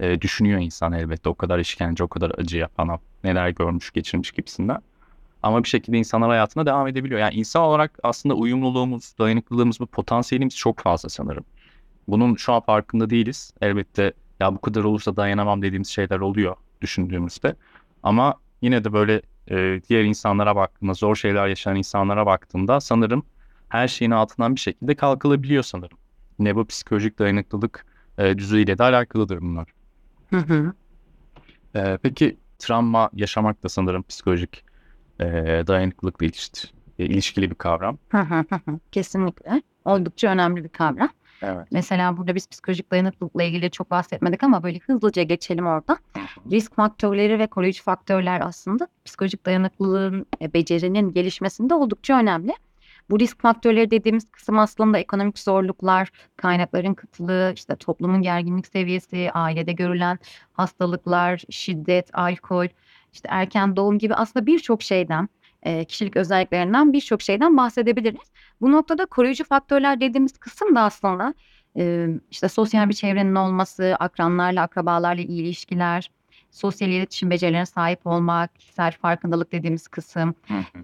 e, 0.00 0.20
düşünüyor 0.20 0.60
insan 0.60 0.92
elbette. 0.92 1.28
O 1.28 1.34
kadar 1.34 1.58
işkence, 1.58 2.04
o 2.04 2.08
kadar 2.08 2.32
acıya 2.38 2.68
falan 2.68 2.98
neler 3.24 3.48
görmüş, 3.48 3.90
geçirmiş 3.90 4.30
gibisinden. 4.30 4.78
Ama 5.42 5.62
bir 5.62 5.68
şekilde 5.68 5.98
insanlar 5.98 6.30
hayatına 6.30 6.66
devam 6.66 6.88
edebiliyor. 6.88 7.20
Yani 7.20 7.34
insan 7.34 7.62
olarak 7.62 7.98
aslında 8.02 8.34
uyumluluğumuz, 8.34 9.14
dayanıklılığımız, 9.18 9.80
bu 9.80 9.86
potansiyelimiz 9.86 10.56
çok 10.56 10.78
fazla 10.80 11.08
sanırım. 11.08 11.44
Bunun 12.08 12.36
şu 12.36 12.52
an 12.52 12.60
farkında 12.60 13.10
değiliz. 13.10 13.54
Elbette 13.60 14.12
ya 14.40 14.54
bu 14.54 14.60
kadar 14.60 14.84
olursa 14.84 15.16
dayanamam 15.16 15.62
dediğimiz 15.62 15.88
şeyler 15.88 16.20
oluyor 16.20 16.56
düşündüğümüzde. 16.82 17.56
Ama 18.02 18.34
yine 18.62 18.84
de 18.84 18.92
böyle 18.92 19.22
e, 19.50 19.80
diğer 19.88 20.04
insanlara 20.04 20.56
baktığımda, 20.56 20.94
zor 20.94 21.16
şeyler 21.16 21.48
yaşayan 21.48 21.76
insanlara 21.76 22.26
baktığımda 22.26 22.80
sanırım 22.80 23.22
her 23.68 23.88
şeyin 23.88 24.10
altından 24.10 24.54
bir 24.54 24.60
şekilde 24.60 24.94
kalkılabiliyor 24.94 25.62
sanırım. 25.62 25.98
Yine 26.38 26.56
bu 26.56 26.66
psikolojik 26.66 27.18
dayanıklılık 27.18 27.86
e, 28.18 28.38
düzeyiyle 28.38 28.78
de 28.78 28.82
alakalıdır 28.82 29.40
bunlar. 29.40 29.68
Hı 30.30 30.36
hı. 30.36 30.72
E, 31.74 31.98
peki 32.02 32.36
travma 32.58 33.10
yaşamak 33.12 33.62
da 33.62 33.68
sanırım 33.68 34.02
psikolojik 34.02 34.64
e, 35.20 35.24
dayanıklılıkla 35.66 36.26
ilişki, 36.26 36.68
e, 36.98 37.04
ilişkili 37.04 37.50
bir 37.50 37.54
kavram. 37.54 37.98
Hı 38.08 38.18
hı 38.18 38.34
hı 38.34 38.60
hı. 38.66 38.78
Kesinlikle. 38.92 39.62
Oldukça 39.84 40.28
önemli 40.28 40.64
bir 40.64 40.68
kavram. 40.68 41.08
Evet. 41.42 41.68
Mesela 41.70 42.16
burada 42.16 42.34
biz 42.34 42.48
psikolojik 42.48 42.90
dayanıklılıkla 42.90 43.42
ilgili 43.42 43.70
çok 43.70 43.90
bahsetmedik 43.90 44.42
ama 44.42 44.62
böyle 44.62 44.78
hızlıca 44.78 45.22
geçelim 45.22 45.66
orada. 45.66 45.98
Risk 46.50 46.76
faktörleri 46.76 47.38
ve 47.38 47.46
koruyucu 47.46 47.82
faktörler 47.82 48.40
aslında 48.40 48.88
psikolojik 49.04 49.46
dayanıklılığın, 49.46 50.26
e, 50.42 50.52
becerinin 50.52 51.12
gelişmesinde 51.12 51.74
oldukça 51.74 52.18
önemli. 52.18 52.52
Bu 53.12 53.18
risk 53.18 53.42
faktörleri 53.42 53.90
dediğimiz 53.90 54.30
kısım 54.30 54.58
aslında 54.58 54.98
ekonomik 54.98 55.38
zorluklar, 55.38 56.10
kaynakların 56.36 56.94
kıtlığı, 56.94 57.52
işte 57.56 57.76
toplumun 57.76 58.22
gerginlik 58.22 58.66
seviyesi, 58.66 59.30
ailede 59.34 59.72
görülen 59.72 60.18
hastalıklar, 60.52 61.42
şiddet, 61.50 62.10
alkol, 62.18 62.66
işte 63.12 63.28
erken 63.30 63.76
doğum 63.76 63.98
gibi 63.98 64.14
aslında 64.14 64.46
birçok 64.46 64.82
şeyden, 64.82 65.28
e, 65.62 65.84
kişilik 65.84 66.16
özelliklerinden 66.16 66.92
birçok 66.92 67.22
şeyden 67.22 67.56
bahsedebiliriz. 67.56 68.32
Bu 68.60 68.72
noktada 68.72 69.06
koruyucu 69.06 69.44
faktörler 69.44 70.00
dediğimiz 70.00 70.38
kısım 70.38 70.74
da 70.74 70.80
aslında 70.80 71.34
e, 71.76 72.08
işte 72.30 72.48
sosyal 72.48 72.88
bir 72.88 72.94
çevrenin 72.94 73.34
olması, 73.34 73.96
akranlarla, 74.00 74.62
akrabalarla 74.62 75.22
iyi 75.22 75.42
ilişkiler, 75.42 76.10
sosyal 76.52 76.90
iletişim 76.90 77.30
becerilerine 77.30 77.66
sahip 77.66 78.06
olmak, 78.06 78.56
kişisel 78.56 78.92
farkındalık 78.92 79.52
dediğimiz 79.52 79.88
kısım, 79.88 80.34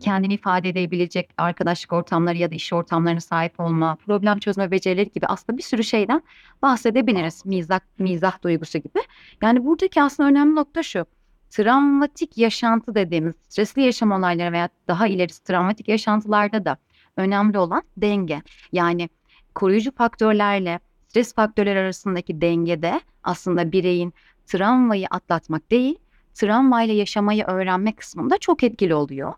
kendini 0.00 0.34
ifade 0.34 0.68
edebilecek 0.68 1.30
arkadaşlık 1.38 1.92
ortamları 1.92 2.37
ya 2.38 2.50
da 2.50 2.54
iş 2.54 2.72
ortamlarına 2.72 3.20
sahip 3.20 3.60
olma, 3.60 3.96
problem 3.96 4.38
çözme 4.38 4.70
becerileri 4.70 5.10
gibi 5.10 5.26
aslında 5.26 5.58
bir 5.58 5.62
sürü 5.62 5.84
şeyden 5.84 6.22
bahsedebiliriz. 6.62 7.46
Mizah, 7.46 7.80
mizah 7.98 8.42
duygusu 8.42 8.78
gibi. 8.78 8.98
Yani 9.42 9.64
buradaki 9.64 10.02
aslında 10.02 10.28
önemli 10.28 10.54
nokta 10.54 10.82
şu. 10.82 11.06
Travmatik 11.50 12.38
yaşantı 12.38 12.94
dediğimiz 12.94 13.34
stresli 13.48 13.82
yaşam 13.82 14.12
olayları 14.12 14.52
veya 14.52 14.68
daha 14.88 15.06
ilerisi 15.06 15.44
travmatik 15.44 15.88
yaşantılarda 15.88 16.64
da 16.64 16.76
önemli 17.16 17.58
olan 17.58 17.82
denge. 17.96 18.42
Yani 18.72 19.08
koruyucu 19.54 19.94
faktörlerle 19.94 20.80
stres 21.08 21.34
faktörleri 21.34 21.78
arasındaki 21.78 22.40
dengede 22.40 23.00
aslında 23.22 23.72
bireyin 23.72 24.14
travmayı 24.49 25.07
atlatmak 25.11 25.71
değil, 25.71 25.99
travmayla 26.35 26.95
yaşamayı 26.95 27.45
öğrenme 27.45 27.93
kısmında 27.93 28.38
çok 28.38 28.64
etkili 28.64 28.95
oluyor. 28.95 29.35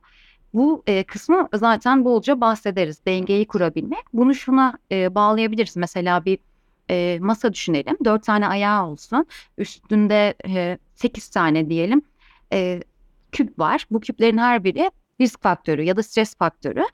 Bu 0.54 0.82
e, 0.86 1.04
kısmı 1.04 1.48
zaten 1.54 2.04
bolca 2.04 2.40
bahsederiz. 2.40 3.06
Dengeyi 3.06 3.46
kurabilmek. 3.46 4.04
Bunu 4.12 4.34
şuna 4.34 4.78
e, 4.92 5.14
bağlayabiliriz. 5.14 5.76
Mesela 5.76 6.24
bir 6.24 6.38
e, 6.90 7.18
masa 7.20 7.52
düşünelim. 7.52 7.96
Dört 8.04 8.24
tane 8.24 8.46
ayağı 8.46 8.86
olsun. 8.86 9.26
Üstünde 9.58 10.34
e, 10.46 10.78
sekiz 10.94 11.28
tane 11.28 11.68
diyelim 11.68 12.02
e, 12.52 12.82
küp 13.32 13.58
var. 13.58 13.86
Bu 13.90 14.00
küplerin 14.00 14.38
her 14.38 14.64
biri 14.64 14.90
risk 15.20 15.42
faktörü 15.42 15.82
ya 15.82 15.96
da 15.96 16.02
stres 16.02 16.36
faktörü. 16.36 16.84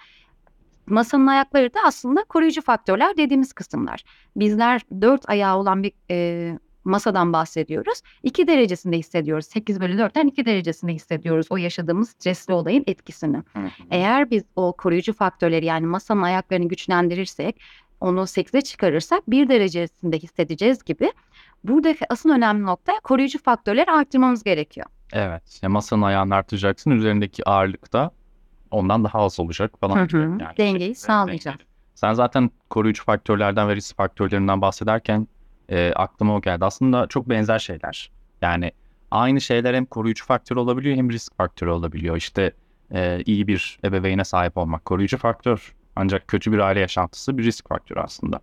Masanın 0.86 1.26
ayakları 1.26 1.74
da 1.74 1.78
aslında 1.86 2.24
koruyucu 2.24 2.62
faktörler 2.62 3.16
dediğimiz 3.16 3.52
kısımlar. 3.52 4.04
Bizler 4.36 4.82
dört 5.00 5.30
ayağı 5.30 5.58
olan 5.58 5.82
bir 5.82 5.92
e, 6.10 6.58
masadan 6.86 7.32
bahsediyoruz. 7.32 8.02
2 8.22 8.46
derecesinde 8.46 8.98
hissediyoruz. 8.98 9.46
8 9.46 9.80
bölü 9.80 9.96
4'ten 10.00 10.26
2 10.26 10.44
derecesinde 10.44 10.92
hissediyoruz 10.92 11.46
o 11.50 11.56
yaşadığımız 11.56 12.10
stresli 12.10 12.52
olayın 12.54 12.84
etkisini. 12.86 13.42
Eğer 13.90 14.30
biz 14.30 14.44
o 14.56 14.72
koruyucu 14.72 15.12
faktörleri 15.12 15.64
yani 15.64 15.86
masanın 15.86 16.22
ayaklarını 16.22 16.68
güçlendirirsek 16.68 17.60
onu 18.00 18.20
8'e 18.20 18.60
çıkarırsak 18.60 19.30
1 19.30 19.48
derecesinde 19.48 20.18
hissedeceğiz 20.18 20.84
gibi. 20.84 21.12
Buradaki 21.64 22.12
asıl 22.12 22.30
önemli 22.30 22.66
nokta 22.66 22.92
koruyucu 23.02 23.42
faktörleri 23.42 23.90
arttırmamız 23.90 24.44
gerekiyor. 24.44 24.86
Evet. 25.12 25.58
Ya 25.62 25.68
masanın 25.68 26.02
ayağını 26.02 26.34
arttıracaksın. 26.34 26.90
Üzerindeki 26.90 27.48
ağırlık 27.48 27.92
da 27.92 28.10
ondan 28.70 29.04
daha 29.04 29.18
az 29.18 29.40
olacak 29.40 29.72
falan. 29.80 30.08
Hı. 30.08 30.16
Yani 30.16 30.56
Dengeyi 30.58 30.94
sağlayacağız. 30.94 31.58
dengeli. 31.58 31.68
Sen 31.94 32.12
zaten 32.12 32.50
koruyucu 32.70 33.04
faktörlerden 33.04 33.68
ve 33.68 33.76
risk 33.76 33.96
faktörlerinden 33.96 34.60
bahsederken 34.60 35.28
e, 35.68 35.92
aklıma 35.92 36.36
o 36.36 36.40
geldi. 36.40 36.64
Aslında 36.64 37.06
çok 37.06 37.28
benzer 37.28 37.58
şeyler. 37.58 38.10
Yani 38.42 38.72
aynı 39.10 39.40
şeyler 39.40 39.74
hem 39.74 39.86
koruyucu 39.86 40.24
faktör 40.24 40.56
olabiliyor 40.56 40.96
hem 40.96 41.10
risk 41.10 41.36
faktörü 41.36 41.70
olabiliyor. 41.70 42.16
İşte 42.16 42.52
e, 42.94 43.22
iyi 43.26 43.46
bir 43.46 43.78
ebeveyne 43.84 44.24
sahip 44.24 44.56
olmak 44.56 44.84
koruyucu 44.84 45.18
faktör. 45.18 45.74
Ancak 45.96 46.28
kötü 46.28 46.52
bir 46.52 46.58
aile 46.58 46.80
yaşantısı 46.80 47.38
bir 47.38 47.44
risk 47.44 47.68
faktörü 47.68 48.00
aslında. 48.00 48.40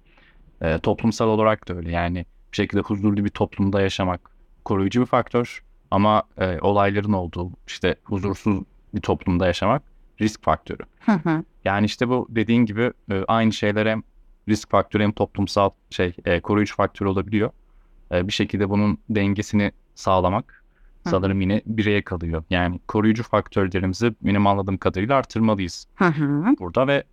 E, 0.62 0.80
toplumsal 0.80 1.28
olarak 1.28 1.68
da 1.68 1.74
öyle. 1.74 1.92
Yani 1.92 2.26
bir 2.52 2.58
şekilde 2.58 2.82
huzurlu 2.82 3.26
bir 3.26 3.30
toplumda 3.30 3.82
yaşamak 3.82 4.22
koruyucu 4.66 5.02
bir 5.02 5.06
faktör. 5.06 5.64
Ama 5.92 6.24
e, 6.38 6.60
olayların 6.60 7.14
olduğu 7.14 7.52
işte 7.68 7.96
huzursuz 8.04 8.64
bir 8.94 9.02
toplumda 9.02 9.48
yaşamak 9.48 9.84
risk 10.22 10.44
faktörü. 10.44 10.84
Hı 11.00 11.12
hı. 11.12 11.44
Yani 11.66 11.86
işte 11.86 12.10
bu 12.10 12.28
dediğin 12.30 12.66
gibi 12.66 12.92
e, 13.12 13.24
aynı 13.28 13.52
şeyler 13.52 13.86
hem 13.86 14.04
risk 14.50 14.70
faktörü 14.70 15.04
hem 15.04 15.12
toplumsal 15.12 15.70
şey 15.90 16.14
e, 16.26 16.40
koruyucu 16.40 16.76
faktör 16.76 17.06
olabiliyor. 17.06 17.50
E, 18.12 18.28
bir 18.28 18.34
şekilde 18.34 18.70
bunun 18.70 18.98
dengesini 19.10 19.72
sağlamak 19.96 20.64
Hı. 21.04 21.10
sanırım 21.10 21.42
yine 21.42 21.62
bireye 21.66 22.02
kalıyor. 22.02 22.44
Yani 22.50 22.80
koruyucu 22.88 23.24
faktörlerimizi 23.24 24.14
benim 24.22 24.48
anladığım 24.48 24.78
kadarıyla 24.78 25.16
artırmalıyız 25.16 25.88
Hı 25.96 26.06
hı. 26.06 26.56
burada 26.60 26.88
ve 26.88 27.04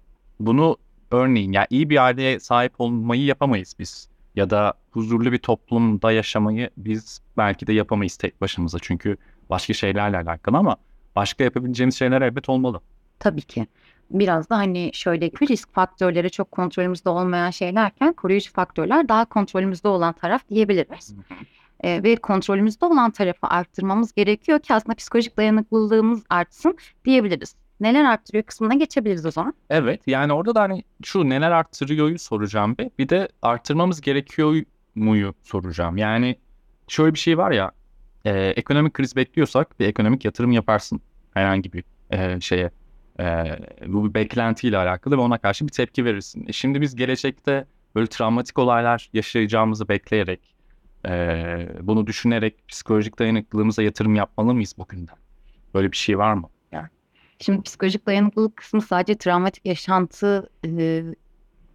bunu 0.40 0.76
örneğin 1.10 1.52
ya 1.52 1.66
iyi 1.70 1.90
bir 1.90 2.04
aileye 2.04 2.40
sahip 2.40 2.72
olmayı 2.78 3.24
yapamayız 3.24 3.74
biz. 3.78 4.08
Ya 4.36 4.50
da 4.50 4.74
huzurlu 4.90 5.32
bir 5.32 5.38
toplumda 5.38 6.12
yaşamayı 6.12 6.70
biz 6.76 7.20
belki 7.36 7.66
de 7.66 7.72
yapamayız 7.72 8.16
tek 8.16 8.40
başımıza. 8.40 8.78
Çünkü 8.82 9.16
başka 9.50 9.72
şeylerle 9.72 10.16
alakalı 10.16 10.56
ama 10.56 10.76
başka 11.16 11.44
yapabileceğimiz 11.44 11.98
şeyler 11.98 12.22
elbet 12.22 12.48
olmalı. 12.48 12.80
Tabii 13.18 13.42
ki. 13.42 13.66
Biraz 14.10 14.50
da 14.50 14.56
hani 14.56 14.90
şöyle 14.92 15.30
ki 15.30 15.48
risk 15.48 15.74
faktörleri 15.74 16.30
çok 16.30 16.50
kontrolümüzde 16.50 17.08
olmayan 17.08 17.50
şeylerken 17.50 18.12
koruyucu 18.12 18.52
faktörler 18.52 19.08
daha 19.08 19.24
kontrolümüzde 19.24 19.88
olan 19.88 20.12
taraf 20.12 20.48
diyebiliriz. 20.48 21.14
Ee, 21.84 22.02
ve 22.02 22.16
kontrolümüzde 22.16 22.84
olan 22.84 23.10
tarafı 23.10 23.46
arttırmamız 23.46 24.12
gerekiyor 24.12 24.58
ki 24.60 24.74
aslında 24.74 24.94
psikolojik 24.94 25.36
dayanıklılığımız 25.36 26.22
artsın 26.30 26.78
diyebiliriz. 27.04 27.54
Neler 27.80 28.04
arttırıyor 28.04 28.44
kısmına 28.44 28.74
geçebiliriz 28.74 29.26
o 29.26 29.30
zaman. 29.30 29.54
Evet 29.70 30.00
yani 30.06 30.32
orada 30.32 30.54
da 30.54 30.60
hani 30.60 30.84
şu 31.04 31.28
neler 31.28 31.50
arttırıyoryu 31.50 32.18
soracağım 32.18 32.78
bir. 32.78 32.90
Bir 32.98 33.08
de 33.08 33.28
arttırmamız 33.42 34.00
gerekiyor 34.00 34.62
muyu 34.94 35.34
soracağım. 35.42 35.96
Yani 35.96 36.36
şöyle 36.88 37.14
bir 37.14 37.18
şey 37.18 37.38
var 37.38 37.50
ya 37.50 37.72
e, 38.24 38.32
ekonomik 38.40 38.94
kriz 38.94 39.16
bekliyorsak 39.16 39.80
bir 39.80 39.86
ekonomik 39.86 40.24
yatırım 40.24 40.52
yaparsın 40.52 41.00
herhangi 41.34 41.72
bir 41.72 41.84
e, 42.10 42.40
şeye. 42.40 42.70
E, 43.20 43.58
bu 43.86 44.08
bir 44.08 44.14
beklentiyle 44.14 44.78
alakalı 44.78 45.16
ve 45.16 45.20
ona 45.20 45.38
karşı 45.38 45.66
bir 45.66 45.72
tepki 45.72 46.04
verirsin. 46.04 46.46
E, 46.48 46.52
şimdi 46.52 46.80
biz 46.80 46.96
gelecekte 46.96 47.66
böyle 47.94 48.06
travmatik 48.06 48.58
olaylar 48.58 49.10
yaşayacağımızı 49.12 49.88
bekleyerek 49.88 50.54
e, 51.08 51.68
bunu 51.80 52.06
düşünerek 52.06 52.68
psikolojik 52.68 53.18
dayanıklılığımıza 53.18 53.82
yatırım 53.82 54.14
yapmalı 54.14 54.54
mıyız 54.54 54.74
bugünden? 54.78 55.16
Böyle 55.74 55.92
bir 55.92 55.96
şey 55.96 56.18
var 56.18 56.34
mı? 56.34 56.48
Şimdi 57.40 57.62
psikolojik 57.62 58.06
dayanıklılık 58.06 58.56
kısmı 58.56 58.82
sadece 58.82 59.18
travmatik 59.18 59.66
yaşantı 59.66 60.50
e, 60.66 61.02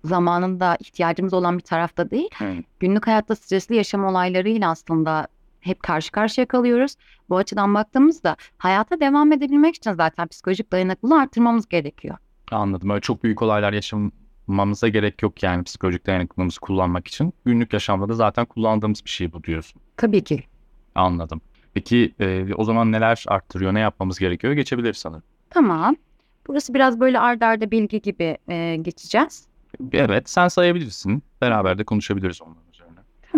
zamanında 0.03 0.77
ihtiyacımız 0.79 1.33
olan 1.33 1.57
bir 1.57 1.63
tarafta 1.63 2.11
değil. 2.11 2.29
Günlük 2.79 3.07
hayatta 3.07 3.35
stresli 3.35 3.75
yaşam 3.75 4.05
olaylarıyla 4.05 4.69
aslında 4.69 5.27
hep 5.65 5.83
karşı 5.83 6.11
karşıya 6.11 6.47
kalıyoruz. 6.47 6.95
Bu 7.29 7.37
açıdan 7.37 7.73
baktığımızda 7.73 8.35
hayata 8.57 8.99
devam 8.99 9.31
edebilmek 9.31 9.75
için 9.75 9.93
zaten 9.93 10.27
psikolojik 10.27 10.71
dayanıklılığı 10.71 11.19
arttırmamız 11.19 11.69
gerekiyor. 11.69 12.17
Anladım. 12.51 12.89
Öyle 12.89 13.01
çok 13.01 13.23
büyük 13.23 13.41
olaylar 13.41 13.73
yaşamamıza 13.73 14.87
gerek 14.87 15.21
yok 15.21 15.43
yani 15.43 15.63
psikolojik 15.63 16.07
dayanıklılığımızı 16.07 16.59
kullanmak 16.59 17.07
için. 17.07 17.33
Günlük 17.45 17.73
yaşamda 17.73 18.09
da 18.09 18.13
zaten 18.13 18.45
kullandığımız 18.45 19.05
bir 19.05 19.09
şey 19.09 19.33
bu 19.33 19.43
diyorsun. 19.43 19.81
Tabii 19.97 20.23
ki. 20.23 20.43
Anladım. 20.95 21.41
Peki 21.73 22.13
e, 22.19 22.53
o 22.53 22.63
zaman 22.63 22.91
neler 22.91 23.25
arttırıyor, 23.27 23.73
ne 23.73 23.79
yapmamız 23.79 24.19
gerekiyor? 24.19 24.53
Geçebiliriz 24.53 24.97
sanırım. 24.97 25.23
Tamam. 25.49 25.95
Burası 26.47 26.73
biraz 26.73 26.99
böyle 26.99 27.19
ardarda 27.19 27.47
arda 27.47 27.71
bilgi 27.71 28.01
gibi 28.01 28.37
e, 28.49 28.75
geçeceğiz. 28.75 29.47
Evet, 29.93 30.29
sen 30.29 30.47
sayabilirsin. 30.47 31.23
Beraber 31.41 31.77
de 31.77 31.83
konuşabiliriz 31.83 32.41
onların 32.41 32.64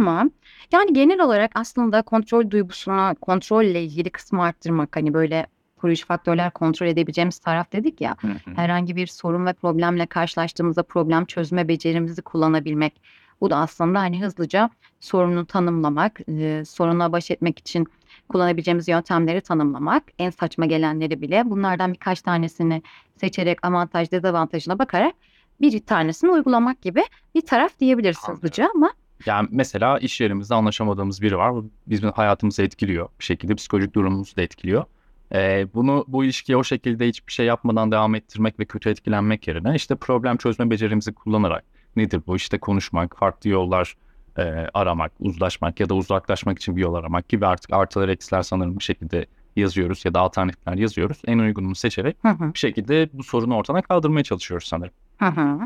Tamam. 0.07 0.31
Yani 0.71 0.93
genel 0.93 1.19
olarak 1.19 1.51
aslında 1.55 2.01
kontrol 2.01 2.49
duygusuna, 2.49 3.15
kontrolle 3.21 3.83
ilgili 3.83 4.09
kısmı 4.09 4.43
arttırmak. 4.43 4.95
Hani 4.95 5.13
böyle 5.13 5.47
koruyucu 5.77 6.05
faktörler 6.05 6.51
kontrol 6.51 6.87
edebileceğimiz 6.87 7.39
taraf 7.39 7.71
dedik 7.71 8.01
ya. 8.01 8.15
Herhangi 8.55 8.95
bir 8.95 9.07
sorun 9.07 9.45
ve 9.45 9.53
problemle 9.53 10.05
karşılaştığımızda 10.05 10.83
problem 10.83 11.25
çözme 11.25 11.67
becerimizi 11.67 12.21
kullanabilmek. 12.21 13.01
Bu 13.41 13.49
da 13.49 13.57
aslında 13.57 13.99
hani 13.99 14.21
hızlıca 14.21 14.69
sorunu 14.99 15.45
tanımlamak, 15.45 16.19
e, 16.29 16.65
soruna 16.65 17.11
baş 17.11 17.31
etmek 17.31 17.59
için 17.59 17.87
kullanabileceğimiz 18.29 18.87
yöntemleri 18.87 19.41
tanımlamak, 19.41 20.03
en 20.19 20.29
saçma 20.29 20.65
gelenleri 20.65 21.21
bile 21.21 21.43
bunlardan 21.45 21.93
birkaç 21.93 22.21
tanesini 22.21 22.81
seçerek 23.15 23.65
avantaj 23.65 24.11
dezavantajına 24.11 24.79
bakarak 24.79 25.13
bir 25.61 25.79
tanesini 25.79 26.31
uygulamak 26.31 26.81
gibi 26.81 27.03
bir 27.35 27.41
taraf 27.41 27.79
diyebiliriz 27.79 28.27
hızlıca 28.27 28.69
ama 28.75 28.91
Yani 29.25 29.47
mesela 29.51 29.99
iş 29.99 30.21
yerimizde 30.21 30.55
anlaşamadığımız 30.55 31.21
biri 31.21 31.37
var. 31.37 31.53
Bu 31.53 31.69
bizim 31.87 32.11
hayatımızı 32.11 32.63
etkiliyor. 32.63 33.09
Bir 33.19 33.25
şekilde 33.25 33.55
psikolojik 33.55 33.95
durumumuzu 33.95 34.35
da 34.35 34.41
etkiliyor. 34.41 34.85
Ee, 35.33 35.67
bunu 35.73 36.05
bu 36.07 36.23
ilişkiyi 36.23 36.57
o 36.57 36.63
şekilde 36.63 37.07
hiçbir 37.07 37.33
şey 37.33 37.45
yapmadan 37.45 37.91
devam 37.91 38.15
ettirmek 38.15 38.59
ve 38.59 38.65
kötü 38.65 38.89
etkilenmek 38.89 39.47
yerine 39.47 39.75
işte 39.75 39.95
problem 39.95 40.37
çözme 40.37 40.69
becerimizi 40.69 41.13
kullanarak 41.13 41.63
nedir 41.95 42.21
bu 42.27 42.35
işte 42.35 42.57
konuşmak, 42.57 43.17
farklı 43.17 43.49
yollar 43.49 43.97
e, 44.37 44.41
aramak, 44.73 45.11
uzlaşmak 45.19 45.79
ya 45.79 45.89
da 45.89 45.93
uzaklaşmak 45.93 46.57
için 46.59 46.75
bir 46.75 46.81
yol 46.81 46.93
aramak 46.93 47.29
gibi 47.29 47.45
artık 47.47 47.73
artılar 47.73 48.09
eksiler 48.09 48.41
sanırım 48.41 48.79
bir 48.79 48.83
şekilde 48.83 49.25
yazıyoruz 49.55 50.05
ya 50.05 50.13
da 50.13 50.19
alternatifler 50.19 50.73
yazıyoruz. 50.73 51.21
En 51.27 51.39
uygununu 51.39 51.75
seçerek 51.75 52.17
Hı 52.21 52.29
hı. 52.29 52.53
bir 52.53 52.59
şekilde 52.59 53.09
bu 53.13 53.23
sorunu 53.23 53.55
ortadan 53.55 53.81
kaldırmaya 53.81 54.23
çalışıyoruz 54.23 54.67
sanırım. 54.67 54.93
Hı 55.17 55.25
hı. 55.25 55.59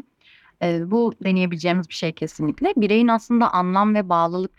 Ee, 0.64 0.92
bu 0.92 1.14
deneyebileceğimiz 1.24 1.90
bir 1.90 1.94
şey 1.94 2.12
kesinlikle. 2.12 2.74
Bireyin 2.78 3.08
aslında 3.08 3.54
anlam 3.54 3.96
ve 3.96 4.10
bağlılık 4.10 4.52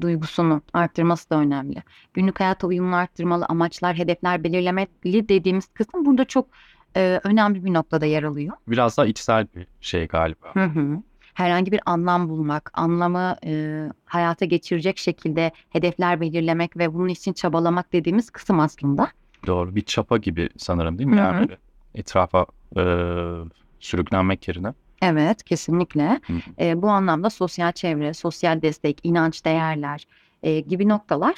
duygusunu 0.00 0.62
arttırması 0.72 1.30
da 1.30 1.36
önemli. 1.36 1.82
Günlük 2.14 2.40
hayata 2.40 2.66
uyumlu 2.66 2.96
arttırmalı 2.96 3.46
amaçlar, 3.48 3.98
hedefler 3.98 4.44
belirlemeli 4.44 5.28
dediğimiz 5.28 5.66
kısım 5.66 6.04
burada 6.06 6.24
çok 6.24 6.48
e, 6.96 7.20
önemli 7.24 7.64
bir 7.64 7.74
noktada 7.74 8.06
yer 8.06 8.22
alıyor. 8.22 8.56
Biraz 8.68 8.98
daha 8.98 9.06
içsel 9.06 9.46
bir 9.56 9.66
şey 9.80 10.06
galiba. 10.06 10.54
Hı 10.54 10.64
hı. 10.64 11.02
Herhangi 11.34 11.72
bir 11.72 11.80
anlam 11.86 12.28
bulmak, 12.28 12.70
anlamı 12.74 13.36
e, 13.44 13.82
hayata 14.04 14.44
geçirecek 14.44 14.98
şekilde 14.98 15.52
hedefler 15.70 16.20
belirlemek 16.20 16.76
ve 16.76 16.94
bunun 16.94 17.08
için 17.08 17.32
çabalamak 17.32 17.92
dediğimiz 17.92 18.30
kısım 18.30 18.60
aslında. 18.60 19.08
Doğru. 19.46 19.76
Bir 19.76 19.80
çapa 19.84 20.16
gibi 20.16 20.48
sanırım 20.56 20.98
değil 20.98 21.08
mi? 21.08 21.16
Hı 21.16 21.18
Yani 21.20 21.36
hı. 21.36 21.40
böyle 21.40 21.58
etrafa 21.94 22.46
e, 22.76 22.82
sürüklenmek 23.80 24.48
yerine. 24.48 24.74
Evet, 25.02 25.42
kesinlikle. 25.44 26.20
Hı. 26.26 26.32
E, 26.64 26.82
bu 26.82 26.88
anlamda 26.88 27.30
sosyal 27.30 27.72
çevre, 27.72 28.14
sosyal 28.14 28.62
destek, 28.62 29.00
inanç, 29.02 29.44
değerler 29.44 30.06
e, 30.42 30.60
gibi 30.60 30.88
noktalar 30.88 31.34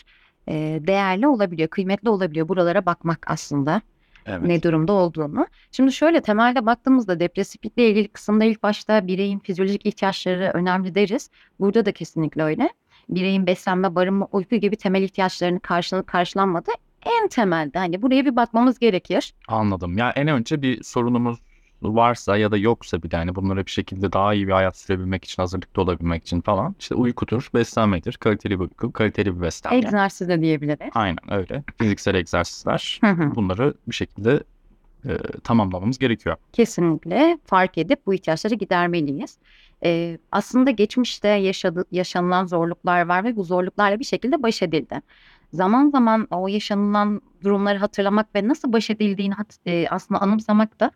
e, 0.49 0.81
değerli 0.87 1.27
olabiliyor, 1.27 1.69
kıymetli 1.69 2.09
olabiliyor. 2.09 2.49
Buralara 2.49 2.87
bakmak 2.87 3.19
aslında 3.27 3.81
Evet. 4.27 4.43
ne 4.43 4.63
durumda 4.63 4.93
olduğunu. 4.93 5.47
Şimdi 5.73 5.93
şöyle 5.93 6.21
temelde 6.21 6.67
baktığımızda 6.67 7.21
depresiflikle 7.21 7.91
ilgili 7.91 8.09
kısımda 8.09 8.45
ilk 8.45 8.63
başta 8.63 9.07
bireyin 9.07 9.39
fizyolojik 9.39 9.87
ihtiyaçları 9.87 10.51
önemli 10.55 10.95
deriz. 10.95 11.31
Burada 11.61 11.87
da 11.87 11.93
kesinlikle 11.93 12.43
öyle. 12.43 12.71
Bireyin 13.09 13.47
beslenme, 13.47 13.95
barınma, 13.95 14.29
uyku 14.33 14.57
gibi 14.57 14.77
temel 14.77 15.03
ihtiyaçlarını 15.03 15.61
karşılanıp 15.61 16.07
karşılanmadı. 16.07 16.71
En 17.07 17.29
temelde 17.29 17.79
hani 17.79 18.03
buraya 18.03 18.25
bir 18.25 18.37
bakmamız 18.37 18.79
gerekir. 18.79 19.35
Anladım. 19.49 19.99
Ya 19.99 20.11
en 20.11 20.29
önce 20.29 20.63
bir 20.63 20.83
sorunumuz 20.83 21.39
varsa 21.89 22.37
ya 22.37 22.51
da 22.51 22.57
yoksa 22.57 23.03
bile 23.03 23.17
hani 23.17 23.35
bunlara 23.35 23.67
bir 23.67 23.71
şekilde 23.71 24.13
daha 24.13 24.35
iyi 24.35 24.47
bir 24.47 24.53
hayat 24.53 24.77
sürebilmek 24.77 25.25
için, 25.25 25.43
hazırlıklı 25.43 25.83
olabilmek 25.83 26.23
için 26.23 26.41
falan 26.41 26.75
işte 26.79 26.95
uykudur, 26.95 27.51
beslenmedir, 27.55 28.13
kaliteli 28.13 28.55
bir 28.55 28.65
uyku, 28.65 28.93
kaliteli 28.93 29.37
bir 29.37 29.41
beslenme. 29.43 29.79
Egzersiz 29.79 30.29
de 30.29 30.41
diyebiliriz. 30.41 30.91
Aynen 30.95 31.33
öyle. 31.33 31.65
Fiziksel 31.79 32.15
egzersizler. 32.15 33.01
Bunları 33.35 33.75
bir 33.89 33.95
şekilde 33.95 34.41
e, 35.09 35.19
tamamlamamız 35.45 35.99
gerekiyor. 35.99 36.37
kesinlikle 36.53 37.39
fark 37.45 37.79
edip 37.79 38.07
bu 38.07 38.15
ihtiyaçları 38.15 38.55
gidermeliyiz. 38.55 39.39
Ee, 39.85 40.19
aslında 40.33 40.71
geçmişte 40.71 41.29
yaşadı, 41.29 41.85
yaşanılan 41.93 42.47
zorluklar 42.47 43.07
var 43.07 43.25
ve 43.25 43.37
bu 43.37 43.45
zorluklarla 43.45 43.99
bir 44.01 44.05
şekilde 44.05 44.43
baş 44.43 44.63
edildi. 44.63 45.01
Zaman 45.53 45.91
zaman 45.91 46.27
o 46.31 46.49
yaşanılan 46.49 47.21
durumları 47.43 47.79
hatırlamak 47.79 48.35
ve 48.35 48.49
nasıl 48.49 48.73
baş 48.73 48.91
edildiğini 48.91 49.35
hat- 49.35 49.59
e, 49.67 49.87
aslında 49.91 50.21
anımsamak 50.21 50.81
da 50.81 50.91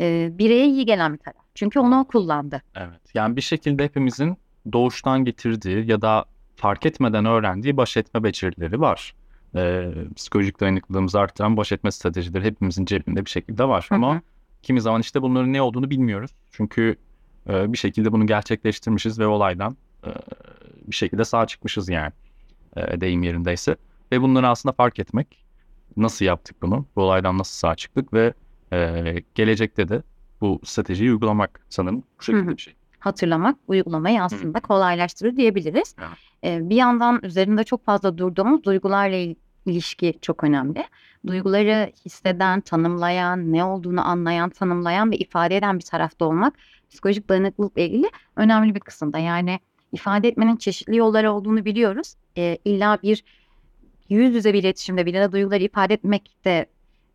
e, 0.00 0.38
bireye 0.38 0.66
iyi 0.66 0.86
gelen 0.86 1.12
bir 1.12 1.18
taraf. 1.18 1.42
Çünkü 1.54 1.78
onu 1.78 2.00
o 2.00 2.04
kullandı. 2.04 2.62
Evet. 2.76 3.00
Yani 3.14 3.36
bir 3.36 3.40
şekilde 3.40 3.84
hepimizin 3.84 4.36
doğuştan 4.72 5.24
getirdiği 5.24 5.90
ya 5.90 6.02
da 6.02 6.24
fark 6.56 6.86
etmeden 6.86 7.24
öğrendiği 7.24 7.76
baş 7.76 7.96
etme 7.96 8.24
becerileri 8.24 8.80
var. 8.80 9.14
Ee, 9.56 9.92
psikolojik 10.16 10.60
dayanıklılığımızı 10.60 11.20
arttıran 11.20 11.56
baş 11.56 11.72
etme 11.72 11.90
stratejileri 11.90 12.44
hepimizin 12.44 12.84
cebinde 12.84 13.24
bir 13.24 13.30
şekilde 13.30 13.68
var. 13.68 13.86
Hı 13.88 13.94
Ama 13.94 14.22
kimi 14.62 14.80
zaman 14.80 15.00
işte 15.00 15.22
bunların 15.22 15.52
ne 15.52 15.62
olduğunu 15.62 15.90
bilmiyoruz. 15.90 16.30
Çünkü 16.50 16.96
e, 17.48 17.72
bir 17.72 17.78
şekilde 17.78 18.12
bunu 18.12 18.26
gerçekleştirmişiz 18.26 19.18
ve 19.18 19.26
olaydan 19.26 19.76
e, 20.06 20.10
bir 20.86 20.96
şekilde 20.96 21.24
sağ 21.24 21.46
çıkmışız 21.46 21.88
yani 21.88 22.12
e, 22.76 23.00
deyim 23.00 23.22
yerindeyse. 23.22 23.76
Ve 24.12 24.22
bunları 24.22 24.48
aslında 24.48 24.72
fark 24.72 24.98
etmek, 24.98 25.44
nasıl 25.96 26.24
yaptık 26.24 26.62
bunu, 26.62 26.86
bu 26.96 27.02
olaydan 27.02 27.38
nasıl 27.38 27.52
sağ 27.54 27.74
çıktık 27.74 28.12
ve 28.12 28.34
e, 28.72 29.14
gelecekte 29.34 29.88
de 29.88 30.02
bu 30.40 30.60
stratejiyi 30.64 31.10
uygulamak 31.12 31.60
sanırım 31.68 32.04
bu 32.18 32.22
şekilde 32.22 32.50
hı. 32.50 32.56
bir 32.56 32.62
şey. 32.62 32.74
hatırlamak 32.98 33.56
uygulamayı 33.68 34.22
aslında 34.22 34.60
kolaylaştırır 34.60 35.36
diyebiliriz. 35.36 35.94
Evet. 35.98 36.18
Ee, 36.44 36.70
bir 36.70 36.76
yandan 36.76 37.20
üzerinde 37.22 37.64
çok 37.64 37.84
fazla 37.84 38.18
durduğumuz 38.18 38.64
duygularla 38.64 39.16
il- 39.16 39.34
ilişki 39.66 40.14
çok 40.22 40.44
önemli. 40.44 40.84
Duyguları 41.26 41.92
hisseden, 42.04 42.60
tanımlayan, 42.60 43.52
ne 43.52 43.64
olduğunu 43.64 44.08
anlayan, 44.08 44.50
tanımlayan 44.50 45.10
ve 45.10 45.16
ifade 45.16 45.56
eden 45.56 45.78
bir 45.78 45.84
tarafta 45.84 46.24
olmak 46.24 46.54
psikolojik 46.90 47.28
dayanıklılıkla 47.28 47.82
ilgili 47.82 48.10
önemli 48.36 48.74
bir 48.74 48.80
kısımda. 48.80 49.18
Yani 49.18 49.60
ifade 49.92 50.28
etmenin 50.28 50.56
çeşitli 50.56 50.96
yolları 50.96 51.32
olduğunu 51.32 51.64
biliyoruz. 51.64 52.14
Ee, 52.36 52.58
illa 52.64 52.98
bir 53.02 53.24
yüz 54.08 54.34
yüze 54.34 54.54
bir 54.54 54.58
iletişimde 54.58 55.06
birine 55.06 55.32
duyguları 55.32 55.62
ifade 55.62 55.94
etmek 55.94 56.36
de 56.44 56.66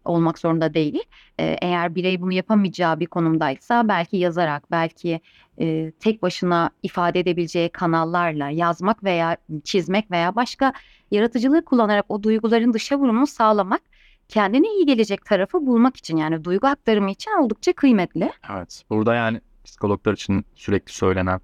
olmak 0.05 0.39
zorunda 0.39 0.73
değil. 0.73 1.03
Ee, 1.39 1.57
eğer 1.61 1.95
birey 1.95 2.21
bunu 2.21 2.33
yapamayacağı 2.33 2.99
bir 2.99 3.05
konumdaysa 3.05 3.87
belki 3.87 4.17
yazarak, 4.17 4.71
belki 4.71 5.19
e, 5.59 5.91
tek 5.99 6.21
başına 6.21 6.69
ifade 6.83 7.19
edebileceği 7.19 7.69
kanallarla 7.69 8.49
yazmak 8.49 9.03
veya 9.03 9.37
çizmek 9.63 10.11
veya 10.11 10.35
başka 10.35 10.73
yaratıcılığı 11.11 11.65
kullanarak 11.65 12.05
o 12.09 12.23
duyguların 12.23 12.73
dışa 12.73 12.99
vurumunu 12.99 13.27
sağlamak 13.27 13.81
kendine 14.27 14.67
iyi 14.67 14.85
gelecek 14.85 15.25
tarafı 15.25 15.65
bulmak 15.65 15.97
için 15.97 16.17
yani 16.17 16.43
duygu 16.43 16.67
aktarımı 16.67 17.11
için 17.11 17.31
oldukça 17.41 17.73
kıymetli. 17.73 18.31
Evet. 18.53 18.83
Burada 18.89 19.15
yani 19.15 19.41
psikologlar 19.65 20.13
için 20.13 20.45
sürekli 20.55 20.93
söylenen 20.93 21.39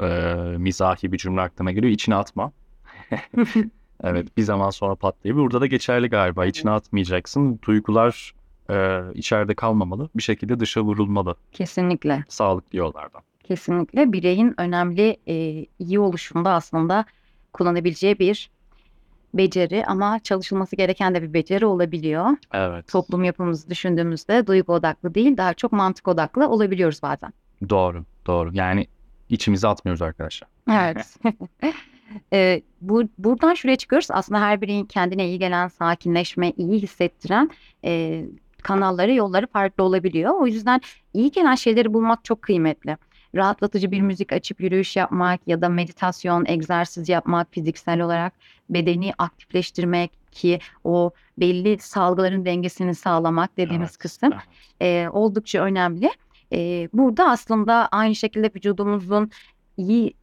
e, 0.00 0.06
mizahi 0.58 1.12
bir 1.12 1.18
cümle 1.18 1.40
aklıma 1.40 1.72
geliyor. 1.72 1.92
İçine 1.92 2.14
atma. 2.14 2.52
Evet 4.04 4.36
bir 4.36 4.42
zaman 4.42 4.70
sonra 4.70 4.94
patlayabilir. 4.94 5.44
Burada 5.44 5.60
da 5.60 5.66
geçerli 5.66 6.08
galiba. 6.08 6.46
İçine 6.46 6.70
atmayacaksın. 6.70 7.60
Duygular 7.66 8.34
e, 8.70 9.00
içeride 9.14 9.54
kalmamalı. 9.54 10.08
Bir 10.16 10.22
şekilde 10.22 10.60
dışa 10.60 10.80
vurulmalı. 10.80 11.36
Kesinlikle. 11.52 12.24
Sağlıklı 12.28 12.78
yollardan. 12.78 13.22
Kesinlikle 13.44 14.12
bireyin 14.12 14.54
önemli 14.58 15.16
e, 15.26 15.66
iyi 15.78 15.98
oluşunda 16.00 16.52
aslında 16.52 17.04
kullanabileceği 17.52 18.18
bir 18.18 18.50
beceri 19.34 19.86
ama 19.86 20.18
çalışılması 20.18 20.76
gereken 20.76 21.14
de 21.14 21.22
bir 21.22 21.34
beceri 21.34 21.66
olabiliyor. 21.66 22.26
Evet. 22.52 22.88
Toplum 22.88 23.24
yapımızı 23.24 23.70
düşündüğümüzde 23.70 24.46
duygu 24.46 24.72
odaklı 24.72 25.14
değil 25.14 25.36
daha 25.36 25.54
çok 25.54 25.72
mantık 25.72 26.08
odaklı 26.08 26.48
olabiliyoruz 26.48 27.02
bazen. 27.02 27.32
Doğru. 27.68 28.04
Doğru. 28.26 28.50
Yani 28.52 28.86
içimize 29.28 29.68
atmıyoruz 29.68 30.02
arkadaşlar. 30.02 30.48
Evet. 30.70 31.16
Ee, 32.32 32.62
bu, 32.80 33.02
buradan 33.18 33.54
şuraya 33.54 33.76
çıkıyoruz. 33.76 34.08
Aslında 34.10 34.40
her 34.40 34.60
bireyin 34.60 34.84
kendine 34.84 35.26
iyi 35.26 35.38
gelen, 35.38 35.68
sakinleşme, 35.68 36.52
iyi 36.56 36.82
hissettiren 36.82 37.50
e, 37.84 38.24
kanalları, 38.62 39.14
yolları 39.14 39.46
farklı 39.46 39.84
olabiliyor. 39.84 40.34
O 40.40 40.46
yüzden 40.46 40.80
iyi 41.14 41.30
gelen 41.30 41.54
şeyleri 41.54 41.94
bulmak 41.94 42.24
çok 42.24 42.42
kıymetli. 42.42 42.96
Rahatlatıcı 43.34 43.90
bir 43.90 44.00
müzik 44.00 44.32
açıp 44.32 44.60
yürüyüş 44.60 44.96
yapmak 44.96 45.40
ya 45.46 45.62
da 45.62 45.68
meditasyon, 45.68 46.44
egzersiz 46.46 47.08
yapmak, 47.08 47.52
fiziksel 47.52 48.00
olarak 48.00 48.32
bedeni 48.70 49.12
aktifleştirmek 49.18 50.10
ki 50.32 50.58
o 50.84 51.10
belli 51.38 51.78
salgıların 51.78 52.44
dengesini 52.44 52.94
sağlamak 52.94 53.56
dediğimiz 53.56 53.90
Evet. 53.90 53.98
kısım 53.98 54.30
Evet. 54.32 54.42
e, 54.80 55.08
oldukça 55.12 55.64
önemli. 55.64 56.10
E, 56.52 56.88
burada 56.92 57.30
aslında 57.30 57.88
aynı 57.92 58.14
şekilde 58.14 58.50
vücudumuzun 58.56 59.30
iyi 59.76 60.14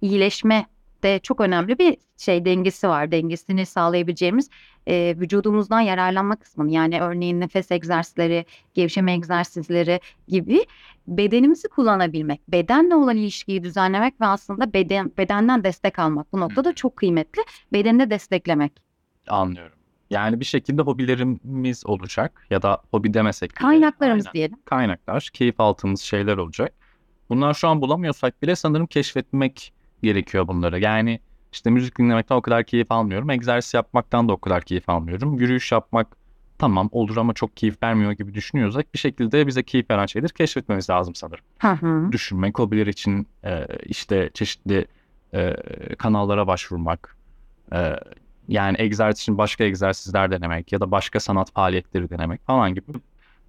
iyileşme 0.00 0.66
de 1.02 1.18
çok 1.18 1.40
önemli 1.40 1.78
bir 1.78 1.96
şey 2.16 2.44
dengesi 2.44 2.88
var. 2.88 3.10
Dengesini 3.10 3.66
sağlayabileceğimiz 3.66 4.50
e, 4.86 5.14
vücudumuzdan 5.18 5.80
yararlanma 5.80 6.36
kısmını 6.36 6.72
yani 6.72 7.00
örneğin 7.00 7.40
nefes 7.40 7.70
egzersizleri, 7.70 8.44
gevşeme 8.74 9.12
egzersizleri 9.12 10.00
gibi 10.28 10.66
bedenimizi 11.06 11.68
kullanabilmek, 11.68 12.40
bedenle 12.48 12.94
olan 12.94 13.16
ilişkiyi 13.16 13.64
düzenlemek 13.64 14.20
ve 14.20 14.26
aslında 14.26 14.72
beden 14.72 15.12
bedenden 15.18 15.64
destek 15.64 15.98
almak 15.98 16.32
bu 16.32 16.40
noktada 16.40 16.74
çok 16.74 16.96
kıymetli. 16.96 17.42
Bedeni 17.72 18.00
de 18.00 18.10
desteklemek. 18.10 18.72
Anlıyorum. 19.28 19.78
Yani 20.10 20.40
bir 20.40 20.44
şekilde 20.44 20.82
hobilerimiz 20.82 21.86
olacak 21.86 22.46
ya 22.50 22.62
da 22.62 22.82
hobi 22.90 23.14
demesek 23.14 23.50
bile. 23.50 23.58
Kaynaklarımız 23.58 24.26
Aynen. 24.26 24.34
diyelim. 24.34 24.58
Kaynaklar, 24.64 25.30
keyif 25.32 25.60
aldığımız 25.60 26.00
şeyler 26.00 26.36
olacak. 26.36 26.72
Bunlar 27.30 27.54
şu 27.54 27.68
an 27.68 27.80
bulamıyorsak 27.80 28.42
bile 28.42 28.56
sanırım 28.56 28.86
keşfetmek 28.86 29.72
gerekiyor 30.02 30.48
bunları. 30.48 30.80
Yani 30.80 31.20
işte 31.52 31.70
müzik 31.70 31.98
dinlemekten 31.98 32.36
o 32.36 32.42
kadar 32.42 32.64
keyif 32.64 32.92
almıyorum. 32.92 33.30
Egzersiz 33.30 33.74
yapmaktan 33.74 34.28
da 34.28 34.32
o 34.32 34.36
kadar 34.38 34.62
keyif 34.62 34.88
almıyorum. 34.88 35.38
Yürüyüş 35.38 35.72
yapmak 35.72 36.16
tamam 36.58 36.88
olur 36.92 37.16
ama 37.16 37.32
çok 37.34 37.56
keyif 37.56 37.82
vermiyor 37.82 38.12
gibi 38.12 38.34
düşünüyorsak 38.34 38.94
bir 38.94 38.98
şekilde 38.98 39.46
bize 39.46 39.62
keyif 39.62 39.90
veren 39.90 40.06
şeyleri 40.06 40.32
keşfetmemiz 40.32 40.90
lazım 40.90 41.14
sanırım. 41.14 41.44
Hı 41.58 41.68
hı. 41.68 42.12
Düşünmek, 42.12 42.58
hobiler 42.58 42.86
için 42.86 43.26
e, 43.44 43.66
işte 43.84 44.30
çeşitli 44.34 44.86
e, 45.34 45.56
kanallara 45.98 46.46
başvurmak, 46.46 47.16
e, 47.72 47.96
yani 48.48 48.76
egzersiz 48.80 49.22
için 49.22 49.38
başka 49.38 49.64
egzersizler 49.64 50.30
denemek 50.30 50.72
ya 50.72 50.80
da 50.80 50.90
başka 50.90 51.20
sanat 51.20 51.52
faaliyetleri 51.52 52.10
denemek 52.10 52.46
falan 52.46 52.74
gibi 52.74 52.92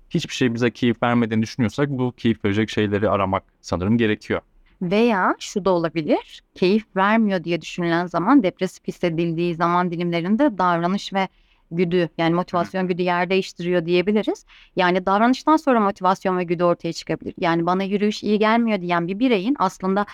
hiçbir 0.09 0.33
şey 0.33 0.53
bize 0.53 0.71
keyif 0.71 1.03
vermediğini 1.03 1.41
düşünüyorsak 1.41 1.89
bu 1.89 2.13
keyif 2.17 2.45
verecek 2.45 2.69
şeyleri 2.69 3.09
aramak 3.09 3.43
sanırım 3.61 3.97
gerekiyor. 3.97 4.41
Veya 4.81 5.35
şu 5.39 5.65
da 5.65 5.69
olabilir. 5.69 6.43
Keyif 6.55 6.95
vermiyor 6.95 7.43
diye 7.43 7.61
düşünülen 7.61 8.05
zaman 8.05 8.43
depresif 8.43 8.87
hissedildiği 8.87 9.55
zaman 9.55 9.91
dilimlerinde 9.91 10.57
davranış 10.57 11.13
ve 11.13 11.27
güdü 11.71 12.09
yani 12.17 12.33
motivasyon 12.33 12.87
güdü 12.87 13.01
yer 13.01 13.29
değiştiriyor 13.29 13.85
diyebiliriz. 13.85 14.45
Yani 14.75 15.05
davranıştan 15.05 15.57
sonra 15.57 15.79
motivasyon 15.79 16.37
ve 16.37 16.43
güdü 16.43 16.63
ortaya 16.63 16.93
çıkabilir. 16.93 17.33
Yani 17.37 17.65
bana 17.65 17.83
yürüyüş 17.83 18.23
iyi 18.23 18.39
gelmiyor 18.39 18.81
diyen 18.81 19.07
bir 19.07 19.19
bireyin 19.19 19.55
aslında 19.59 20.05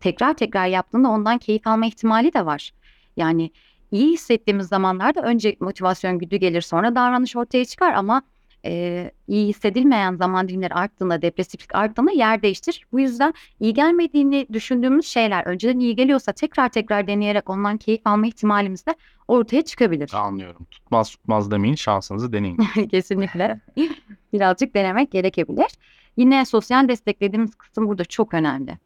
tekrar 0.00 0.34
tekrar 0.34 0.66
yaptığında 0.66 1.08
ondan 1.08 1.38
keyif 1.38 1.66
alma 1.66 1.86
ihtimali 1.86 2.32
de 2.34 2.46
var. 2.46 2.72
Yani 3.16 3.50
iyi 3.90 4.12
hissettiğimiz 4.12 4.68
zamanlarda 4.68 5.22
önce 5.22 5.56
motivasyon 5.60 6.18
güdü 6.18 6.36
gelir 6.36 6.60
sonra 6.60 6.94
davranış 6.94 7.36
ortaya 7.36 7.64
çıkar 7.64 7.92
ama 7.92 8.22
e, 8.64 9.10
iyi 9.28 9.48
hissedilmeyen 9.48 10.16
zaman 10.16 10.48
dilimleri 10.48 10.74
arttığında, 10.74 11.22
depresiflik 11.22 11.74
arttığında 11.74 12.10
yer 12.10 12.42
değiştirir. 12.42 12.86
Bu 12.92 13.00
yüzden 13.00 13.34
iyi 13.60 13.74
gelmediğini 13.74 14.46
düşündüğümüz 14.52 15.06
şeyler 15.06 15.46
önceden 15.46 15.78
iyi 15.78 15.96
geliyorsa 15.96 16.32
tekrar 16.32 16.68
tekrar 16.68 17.06
deneyerek 17.06 17.50
ondan 17.50 17.76
keyif 17.76 18.00
alma 18.04 18.26
ihtimalimiz 18.26 18.86
de 18.86 18.94
ortaya 19.28 19.62
çıkabilir. 19.62 20.10
Anlıyorum. 20.14 20.66
Tutmaz 20.70 21.10
tutmaz 21.10 21.50
demeyin 21.50 21.74
şansınızı 21.74 22.32
deneyin. 22.32 22.56
Kesinlikle. 22.90 23.60
Birazcık 24.32 24.74
denemek 24.74 25.10
gerekebilir. 25.10 25.68
Yine 26.16 26.44
sosyal 26.44 26.88
desteklediğimiz 26.88 27.54
kısım 27.54 27.88
burada 27.88 28.04
çok 28.04 28.34
önemli. 28.34 28.78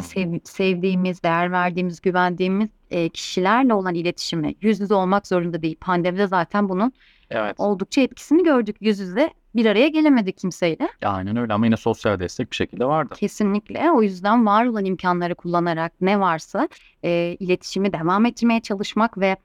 Sev- 0.00 0.40
sevdiğimiz, 0.44 1.22
değer 1.22 1.52
verdiğimiz, 1.52 2.00
güvendiğimiz 2.00 2.68
e, 2.90 3.08
kişilerle 3.08 3.74
olan 3.74 3.94
iletişimi 3.94 4.54
yüz 4.60 4.80
yüze 4.80 4.94
olmak 4.94 5.26
zorunda 5.26 5.62
değil. 5.62 5.76
Pandemide 5.80 6.26
zaten 6.26 6.68
bunun 6.68 6.92
Evet. 7.30 7.54
oldukça 7.58 8.00
etkisini 8.00 8.44
gördük. 8.44 8.76
Yüz 8.80 8.98
yüze 8.98 9.30
bir 9.54 9.66
araya 9.66 9.88
gelemedik 9.88 10.38
kimseyle. 10.38 10.88
Aynen 11.02 11.36
öyle 11.36 11.52
ama 11.52 11.66
yine 11.66 11.76
sosyal 11.76 12.20
destek 12.20 12.50
bir 12.50 12.56
şekilde 12.56 12.84
vardı. 12.84 13.14
Kesinlikle. 13.16 13.90
O 13.90 14.02
yüzden 14.02 14.46
var 14.46 14.66
olan 14.66 14.84
imkanları 14.84 15.34
kullanarak 15.34 15.92
ne 16.00 16.20
varsa 16.20 16.68
e, 17.04 17.36
iletişimi 17.40 17.92
devam 17.92 18.26
ettirmeye 18.26 18.60
çalışmak 18.60 19.18
ve 19.18 19.36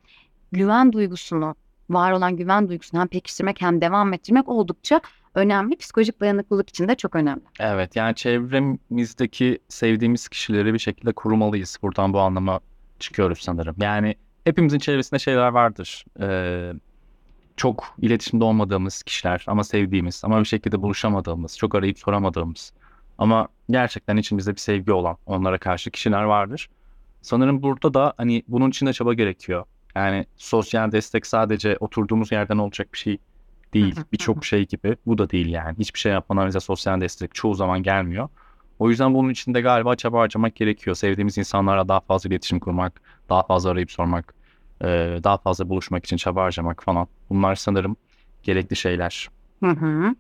güven 0.52 0.94
duygusunu, 0.94 1.56
var 1.90 2.12
olan 2.12 2.38
güven 2.38 2.70
duygusunu 2.70 3.02
hem 3.02 3.08
pekiştirmek 3.08 3.62
hem 3.62 3.82
devam 3.82 4.14
ettirmek 4.14 4.50
oldukça 4.50 5.02
önemli. 5.36 5.76
Psikolojik 5.76 6.20
dayanıklılık 6.20 6.70
için 6.70 6.88
de 6.88 6.96
çok 6.96 7.16
önemli. 7.16 7.44
Evet 7.60 7.96
yani 7.96 8.16
çevremizdeki 8.16 9.60
sevdiğimiz 9.70 10.28
kişileri 10.28 10.74
bir 10.74 10.80
şekilde 10.80 11.14
korumalıyız. 11.14 11.78
Buradan 11.82 12.14
bu 12.14 12.20
anlama 12.20 12.60
çıkıyoruz 13.00 13.40
sanırım. 13.40 13.76
Yani 13.82 14.16
hepimizin 14.44 14.80
çevresinde 14.80 15.20
şeyler 15.20 15.48
vardır. 15.48 16.06
Ee, 16.20 16.74
çok 17.58 17.96
iletişimde 18.02 18.44
olmadığımız 18.44 19.04
kişiler 19.04 19.46
ama 19.48 19.64
sevdiğimiz 19.64 20.22
ama 20.26 20.40
bir 20.40 20.46
şekilde 20.46 20.82
buluşamadığımız, 20.82 21.58
çok 21.58 21.76
arayıp 21.76 22.00
soramadığımız 22.00 22.74
ama 23.18 23.48
gerçekten 23.70 24.18
içimizde 24.18 24.52
bir 24.52 24.60
sevgi 24.60 24.92
olan 24.92 25.18
onlara 25.26 25.58
karşı 25.58 25.92
kişiler 25.92 26.24
vardır. 26.24 26.70
Sanırım 27.22 27.64
burada 27.64 27.94
da 27.94 28.14
hani 28.18 28.44
bunun 28.48 28.70
için 28.70 28.86
de 28.86 28.94
çaba 28.94 29.14
gerekiyor. 29.14 29.66
Yani 29.96 30.26
sosyal 30.38 30.92
destek 30.92 31.28
sadece 31.28 31.78
oturduğumuz 31.80 32.32
yerden 32.32 32.58
olacak 32.58 32.94
bir 32.94 32.98
şey 32.98 33.18
değil. 33.74 33.96
Birçok 34.12 34.46
şey 34.46 34.68
gibi 34.68 34.98
bu 35.06 35.18
da 35.18 35.30
değil 35.30 35.48
yani. 35.48 35.78
Hiçbir 35.80 36.00
şey 36.00 36.12
yapmadan 36.12 36.48
bize 36.48 36.60
sosyal 36.60 37.02
destek 37.02 37.36
çoğu 37.36 37.54
zaman 37.56 37.84
gelmiyor. 37.84 38.30
O 38.80 38.90
yüzden 38.90 39.14
bunun 39.14 39.30
için 39.30 39.54
de 39.54 39.62
galiba 39.62 39.96
çaba 39.96 40.20
harcamak 40.20 40.56
gerekiyor. 40.56 40.96
Sevdiğimiz 40.96 41.38
insanlarla 41.38 41.88
daha 41.88 42.00
fazla 42.00 42.30
iletişim 42.30 42.60
kurmak, 42.60 43.02
daha 43.30 43.44
fazla 43.44 43.70
arayıp 43.70 43.92
sormak, 43.92 44.34
e, 44.84 45.20
daha 45.24 45.38
fazla 45.38 45.70
buluşmak 45.70 46.06
için 46.06 46.18
çaba 46.18 46.44
harcamak 46.44 46.84
falan. 46.84 47.08
Bunlar 47.30 47.56
sanırım 47.56 47.96
gerekli 48.44 48.76
şeyler. 48.76 49.30
Hı 49.64 49.70
hı. 49.70 50.16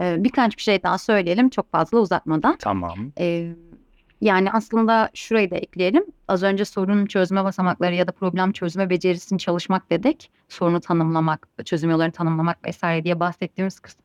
E, 0.00 0.24
birkaç 0.24 0.56
bir 0.56 0.62
şey 0.62 0.82
daha 0.82 0.98
söyleyelim 0.98 1.50
çok 1.50 1.72
fazla 1.72 1.98
uzatmadan. 1.98 2.56
Tamam. 2.58 3.12
E, 3.18 3.52
yani 4.20 4.52
aslında 4.52 5.10
şurayı 5.14 5.50
da 5.50 5.56
ekleyelim. 5.56 6.04
Az 6.28 6.42
önce 6.42 6.64
sorun 6.64 7.06
çözme 7.06 7.44
basamakları 7.44 7.94
ya 7.94 8.06
da 8.06 8.12
problem 8.12 8.52
çözme 8.52 8.90
becerisini 8.90 9.38
çalışmak 9.38 9.90
dedik. 9.90 10.30
Sorunu 10.48 10.80
tanımlamak, 10.80 11.48
çözüm 11.64 11.90
yollarını 11.90 12.12
tanımlamak 12.12 12.64
vesaire 12.64 13.04
diye 13.04 13.20
bahsettiğimiz 13.20 13.80
kısım. 13.80 14.02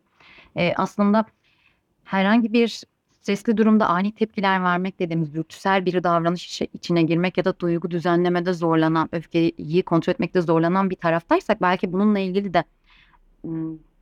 E, 0.56 0.74
aslında 0.78 1.26
herhangi 2.04 2.54
bir 2.54 2.84
stresli 3.22 3.58
durumda 3.58 3.88
ani 3.88 4.12
tepkiler 4.12 4.64
vermek 4.64 5.00
dediğimiz 5.00 5.34
dürtüsel 5.34 5.86
bir 5.86 6.04
davranış 6.04 6.46
içi- 6.48 6.68
içine 6.74 7.04
girmek 7.04 7.38
ya 7.38 7.46
da 7.46 7.60
duygu 7.60 7.92
düzenlemede 7.92 8.54
zorlanan, 8.54 9.10
öfkeyi 9.12 9.84
kontrol 9.84 10.12
etmekte 10.14 10.42
zorlanan 10.42 10.90
bir 10.90 10.96
taraftaysak 10.96 11.62
belki 11.62 11.94
bununla 11.94 12.20
ilgili 12.20 12.54
de 12.54 12.64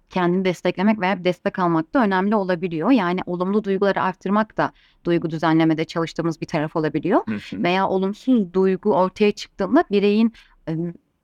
kendini 0.09 0.45
desteklemek 0.45 0.99
veya 0.99 1.23
destek 1.23 1.59
almak 1.59 1.93
da 1.93 2.03
önemli 2.03 2.35
olabiliyor. 2.35 2.91
Yani 2.91 3.19
olumlu 3.25 3.63
duyguları 3.63 4.01
arttırmak 4.01 4.57
da 4.57 4.71
duygu 5.05 5.29
düzenlemede 5.29 5.85
çalıştığımız 5.85 6.41
bir 6.41 6.45
taraf 6.45 6.75
olabiliyor. 6.75 7.21
Veya 7.63 7.87
olumsuz 7.89 8.53
duygu 8.53 8.93
ortaya 8.95 9.31
çıktığında 9.31 9.83
bireyin 9.91 10.33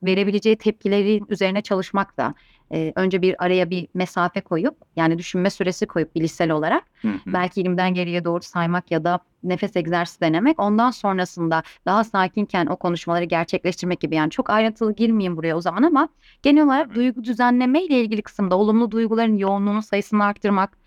verebileceği 0.02 0.56
tepkilerin 0.56 1.26
üzerine 1.28 1.62
çalışmak 1.62 2.16
da 2.16 2.34
e, 2.72 2.92
önce 2.96 3.22
bir 3.22 3.44
araya 3.44 3.70
bir 3.70 3.88
mesafe 3.94 4.40
koyup 4.40 4.76
yani 4.96 5.18
düşünme 5.18 5.50
süresi 5.50 5.86
koyup 5.86 6.14
bilişsel 6.14 6.50
olarak 6.50 6.84
belki 7.26 7.60
elimden 7.60 7.94
geriye 7.94 8.24
doğru 8.24 8.42
saymak 8.42 8.90
ya 8.90 9.04
da 9.04 9.18
nefes 9.42 9.76
egzersizi 9.76 10.20
denemek. 10.20 10.60
Ondan 10.60 10.90
sonrasında 10.90 11.62
daha 11.86 12.04
sakinken 12.04 12.66
o 12.66 12.76
konuşmaları 12.76 13.24
gerçekleştirmek 13.24 14.00
gibi. 14.00 14.14
Yani 14.14 14.30
çok 14.30 14.50
ayrıntılı 14.50 14.94
girmeyeyim 14.94 15.36
buraya 15.36 15.56
o 15.56 15.60
zaman 15.60 15.82
ama 15.82 16.08
genel 16.42 16.64
olarak 16.64 16.94
duygu 16.94 17.24
düzenleme 17.24 17.82
ile 17.82 18.00
ilgili 18.00 18.22
kısımda 18.22 18.56
olumlu 18.56 18.90
duyguların 18.90 19.36
yoğunluğunun 19.36 19.80
sayısını 19.80 20.24
arttırmak, 20.24 20.78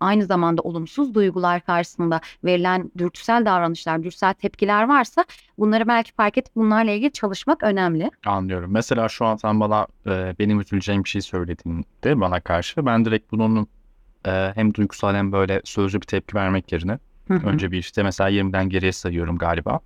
aynı 0.00 0.24
zamanda 0.24 0.62
olumsuz 0.62 1.14
duygular 1.14 1.60
karşısında 1.60 2.20
verilen 2.44 2.90
dürtüsel 2.98 3.44
davranışlar, 3.44 4.02
dürtüsel 4.02 4.34
tepkiler 4.34 4.88
varsa 4.88 5.24
bunları 5.58 5.88
belki 5.88 6.12
fark 6.12 6.38
edip 6.38 6.56
bunlarla 6.56 6.90
ilgili 6.90 7.12
çalışmak 7.12 7.62
önemli. 7.62 8.10
Anlıyorum. 8.26 8.70
Mesela 8.72 9.08
şu 9.08 9.24
an 9.24 9.36
sen 9.36 9.60
bana 9.60 9.86
e, 10.06 10.34
benim 10.38 10.60
üzüleceğim 10.60 11.04
bir 11.04 11.08
şey 11.08 11.20
söylediğinde 11.22 12.20
bana 12.20 12.40
karşı 12.40 12.86
ben 12.86 13.04
direkt 13.04 13.32
bunun 13.32 13.66
e, 14.26 14.52
hem 14.54 14.74
duygusal 14.74 15.14
hem 15.14 15.32
böyle 15.32 15.60
sözlü 15.64 16.00
bir 16.00 16.06
tepki 16.06 16.36
vermek 16.36 16.72
yerine 16.72 16.98
önce 17.28 17.70
bir 17.70 17.78
işte 17.78 18.02
mesela 18.02 18.30
20'den 18.30 18.68
geriye 18.68 18.92
sayıyorum 18.92 19.38
galiba. 19.38 19.80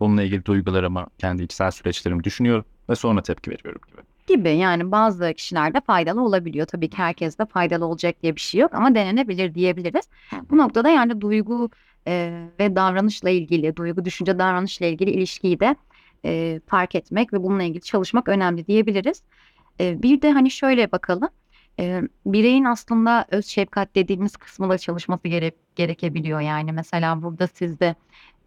Bununla 0.00 0.22
ilgili 0.22 0.44
duygularımı, 0.44 1.06
kendi 1.18 1.42
içsel 1.42 1.70
süreçlerimi 1.70 2.24
düşünüyorum 2.24 2.64
ve 2.88 2.94
sonra 2.94 3.22
tepki 3.22 3.50
veriyorum 3.50 3.80
gibi. 3.88 4.00
Gibi 4.28 4.50
yani 4.50 4.92
bazı 4.92 5.34
kişilerde 5.34 5.80
faydalı 5.80 6.22
olabiliyor. 6.24 6.66
Tabii 6.66 6.90
ki 6.90 6.96
herkes 6.98 7.38
de 7.38 7.46
faydalı 7.46 7.86
olacak 7.86 8.22
diye 8.22 8.36
bir 8.36 8.40
şey 8.40 8.60
yok 8.60 8.74
ama 8.74 8.94
denenebilir 8.94 9.54
diyebiliriz. 9.54 10.08
Bu 10.50 10.58
noktada 10.58 10.88
yani 10.90 11.20
duygu 11.20 11.70
e, 12.08 12.42
ve 12.60 12.76
davranışla 12.76 13.30
ilgili, 13.30 13.76
duygu, 13.76 14.04
düşünce, 14.04 14.38
davranışla 14.38 14.86
ilgili 14.86 15.10
ilişkiyi 15.10 15.60
de 15.60 15.76
e, 16.24 16.60
fark 16.66 16.94
etmek 16.94 17.32
ve 17.32 17.42
bununla 17.42 17.62
ilgili 17.62 17.82
çalışmak 17.82 18.28
önemli 18.28 18.66
diyebiliriz. 18.66 19.22
E, 19.80 20.02
bir 20.02 20.22
de 20.22 20.32
hani 20.32 20.50
şöyle 20.50 20.92
bakalım. 20.92 21.28
E, 21.80 22.02
bireyin 22.26 22.64
aslında 22.64 23.26
öz 23.30 23.46
şefkat 23.46 23.94
dediğimiz 23.94 24.36
kısmı 24.36 24.68
da 24.68 24.78
çalışması 24.78 25.28
gere- 25.28 25.52
gerekebiliyor. 25.76 26.40
Yani 26.40 26.72
mesela 26.72 27.22
burada 27.22 27.46
sizde 27.46 27.94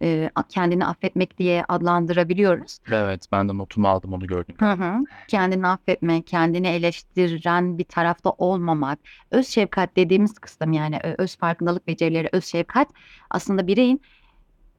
e, 0.01 0.29
kendini 0.49 0.85
affetmek 0.85 1.37
diye 1.37 1.65
adlandırabiliyoruz. 1.69 2.77
Evet, 2.91 3.25
ben 3.31 3.49
de 3.49 3.57
notumu 3.57 3.87
aldım 3.87 4.13
onu 4.13 4.27
gördüm. 4.27 4.55
Hı 4.59 4.71
hı. 4.71 4.93
Kendini 5.27 5.67
affetme, 5.67 6.21
kendini 6.21 6.67
eleştiren 6.67 7.77
bir 7.77 7.83
tarafta 7.83 8.29
olmamak, 8.29 8.99
öz 9.31 9.47
şefkat 9.47 9.95
dediğimiz 9.95 10.33
kısım 10.39 10.73
yani 10.73 10.99
öz 11.17 11.37
farkındalık 11.37 11.87
becerileri, 11.87 12.29
öz 12.31 12.45
şefkat 12.45 12.87
aslında 13.29 13.67
bireyin 13.67 14.01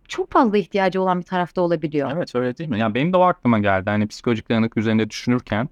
çok 0.08 0.32
fazla 0.32 0.58
ihtiyacı 0.58 1.02
olan 1.02 1.18
bir 1.18 1.24
tarafta 1.24 1.60
olabiliyor. 1.60 2.10
Evet 2.16 2.34
öyle 2.34 2.56
değil 2.56 2.70
mi? 2.70 2.78
Yani 2.78 2.94
benim 2.94 3.12
de 3.12 3.16
o 3.16 3.22
aklıma 3.22 3.58
geldi. 3.58 3.90
Hani 3.90 4.06
psikolojik 4.06 4.48
dayanıklık 4.48 4.76
üzerinde 4.76 5.10
düşünürken 5.10 5.68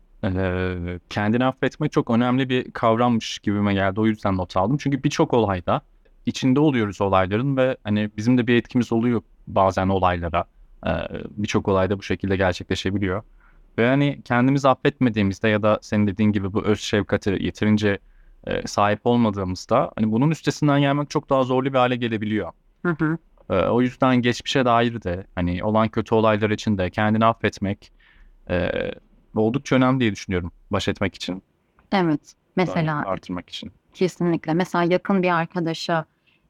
kendini 1.11 1.45
affetmek 1.45 1.93
çok 1.93 2.11
önemli 2.11 2.49
bir 2.49 2.71
kavrammış 2.71 3.39
gibime 3.39 3.75
geldi. 3.75 4.01
O 4.01 4.07
yüzden 4.07 4.37
not 4.37 4.57
aldım. 4.57 4.77
Çünkü 4.77 5.03
birçok 5.03 5.35
olayda 5.35 5.81
içinde 6.27 6.61
oluyoruz 6.61 7.01
olayların 7.01 7.57
ve 7.57 7.77
hani 7.85 8.11
bizim 8.17 8.39
de 8.39 8.47
bir 8.47 8.55
etkimiz 8.55 8.93
oluyor 8.93 9.23
bazen 9.47 9.89
olaylara. 9.89 10.45
Birçok 11.31 11.69
olayda 11.69 11.99
bu 11.99 12.03
şekilde 12.03 12.37
gerçekleşebiliyor. 12.37 13.23
Ve 13.79 13.89
hani 13.89 14.23
kendimizi 14.25 14.69
affetmediğimizde 14.69 15.49
ya 15.49 15.63
da 15.63 15.79
senin 15.83 16.07
dediğin 16.07 16.33
gibi 16.33 16.53
bu 16.53 16.65
öz 16.65 16.81
şefkate 16.81 17.31
yeterince 17.41 17.99
e, 18.47 18.67
sahip 18.67 19.01
olmadığımızda 19.05 19.93
hani 19.97 20.13
bunun 20.13 20.31
üstesinden 20.31 20.81
gelmek 20.81 21.11
çok 21.11 21.31
daha 21.31 21.43
zorlu 21.45 21.73
bir 21.73 21.79
hale 21.79 21.97
gelebiliyor. 21.97 22.53
Hı 22.87 22.97
hı. 22.99 23.19
O 23.71 23.83
yüzden 23.83 24.17
geçmişe 24.17 24.65
dair 24.65 25.03
de 25.03 25.27
hani 25.35 25.65
olan 25.65 25.89
kötü 25.89 26.15
olaylar 26.15 26.51
için 26.51 26.79
de 26.79 26.91
kendini 26.91 27.25
affetmek 27.25 27.93
e, 28.51 28.71
oldukça 29.39 29.77
önemli 29.77 30.01
diye 30.01 30.13
düşünüyorum 30.13 30.53
baş 30.71 30.89
etmek 30.89 31.15
için. 31.15 31.43
Evet. 31.93 32.35
Mesela 32.57 33.03
artırmak 33.07 33.51
için. 33.51 33.73
kesinlikle. 33.95 34.55
Mesela 34.55 34.85
yakın 34.85 35.23
bir 35.23 35.35
arkadaşa 35.35 36.05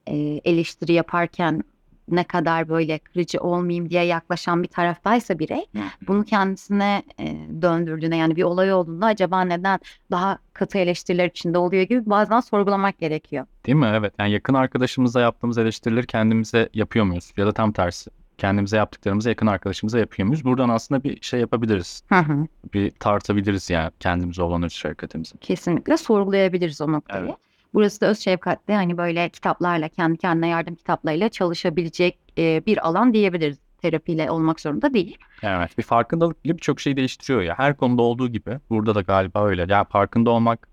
e, 0.07 0.17
eleştiri 0.45 0.93
yaparken 0.93 1.63
ne 2.09 2.25
kadar 2.25 2.69
böyle 2.69 2.99
kırıcı 2.99 3.41
olmayayım 3.41 3.91
diye 3.91 4.05
yaklaşan 4.05 4.63
bir 4.63 4.69
taraftaysa 4.69 5.39
birey 5.39 5.67
bunu 6.09 6.25
kendisine 6.25 7.03
e, 7.21 7.37
döndürdüğünde 7.63 8.17
yani 8.17 8.37
bir 8.37 8.43
olay 8.43 8.73
olduğunda 8.73 9.07
acaba 9.07 9.43
neden 9.43 9.81
daha 10.11 10.39
katı 10.53 10.79
eleştiriler 10.79 11.27
içinde 11.27 11.59
oluyor 11.59 11.83
gibi 11.83 12.11
bazen 12.11 12.41
sorgulamak 12.41 12.99
gerekiyor. 12.99 13.47
Değil 13.67 13.79
mi? 13.79 13.91
Evet. 13.95 14.15
Yani 14.19 14.33
yakın 14.33 14.55
arkadaşımıza 14.55 15.21
yaptığımız 15.21 15.59
eleştirileri 15.59 16.07
kendimize 16.07 16.69
yapıyor 16.75 17.05
muyuz? 17.05 17.33
Ya 17.37 17.47
da 17.47 17.53
tam 17.53 17.73
tersi. 17.73 18.11
Kendimize 18.41 18.77
yaptıklarımızı 18.77 19.29
yakın 19.29 19.47
arkadaşımıza 19.47 19.99
yapıyor 19.99 20.29
muyuz? 20.29 20.45
Buradan 20.45 20.69
aslında 20.69 21.05
bir 21.05 21.23
şey 21.23 21.41
yapabiliriz. 21.41 22.03
Hı 22.09 22.19
hı. 22.19 22.47
Bir 22.75 22.91
tartabiliriz 22.91 23.71
yani 23.71 23.91
kendimize 24.01 24.43
olan 24.43 24.63
öz 24.63 24.73
şefkatimizi. 24.73 25.39
Kesinlikle 25.39 25.97
sorgulayabiliriz 25.97 26.81
o 26.81 26.93
noktayı. 26.93 27.25
Evet. 27.25 27.35
Burası 27.75 28.01
da 28.01 28.07
öz 28.07 28.19
şefkatle 28.19 28.75
hani 28.75 28.99
böyle 28.99 29.29
kitaplarla 29.29 29.89
kendi 29.89 30.19
kendine 30.19 30.49
yardım 30.49 30.75
kitaplarıyla 30.75 31.29
çalışabilecek 31.29 32.19
e, 32.39 32.63
bir 32.67 32.89
alan 32.89 33.15
diyebiliriz. 33.15 33.59
Terapiyle 33.83 34.31
olmak 34.31 34.61
zorunda 34.61 34.95
değil. 34.95 35.19
Evet. 35.43 35.79
Bir 35.79 35.83
farkındalık 35.83 36.45
bile 36.45 36.57
birçok 36.57 36.81
şeyi 36.81 36.97
değiştiriyor 36.97 37.43
ya. 37.43 37.59
Her 37.59 37.77
konuda 37.77 38.03
olduğu 38.03 38.29
gibi 38.29 38.59
burada 38.71 38.95
da 38.95 39.01
galiba 39.01 39.47
öyle. 39.47 39.67
Yani 39.69 39.87
farkında 39.89 40.31
olmak 40.31 40.69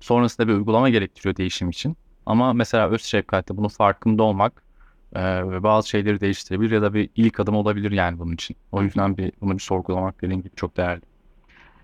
sonrasında 0.00 0.48
bir 0.48 0.52
uygulama 0.52 0.88
gerektiriyor 0.88 1.36
değişim 1.36 1.70
için. 1.70 1.96
Ama 2.26 2.52
mesela 2.52 2.88
öz 2.88 3.02
şefkatle 3.02 3.56
bunun 3.56 3.68
farkında 3.68 4.22
olmak 4.22 4.65
e, 5.14 5.50
ve 5.50 5.62
bazı 5.62 5.88
şeyleri 5.88 6.20
değiştirebilir 6.20 6.70
ya 6.70 6.82
da 6.82 6.94
bir 6.94 7.10
ilk 7.16 7.40
adım 7.40 7.56
olabilir 7.56 7.90
yani 7.90 8.18
bunun 8.18 8.32
için. 8.34 8.56
O 8.72 8.82
yüzden 8.82 9.16
bir 9.16 9.32
bunu 9.40 9.54
bir 9.54 9.58
sorgulamak 9.62 10.22
dediğin 10.22 10.40
gibi 10.42 10.54
çok 10.56 10.76
değerli. 10.76 11.02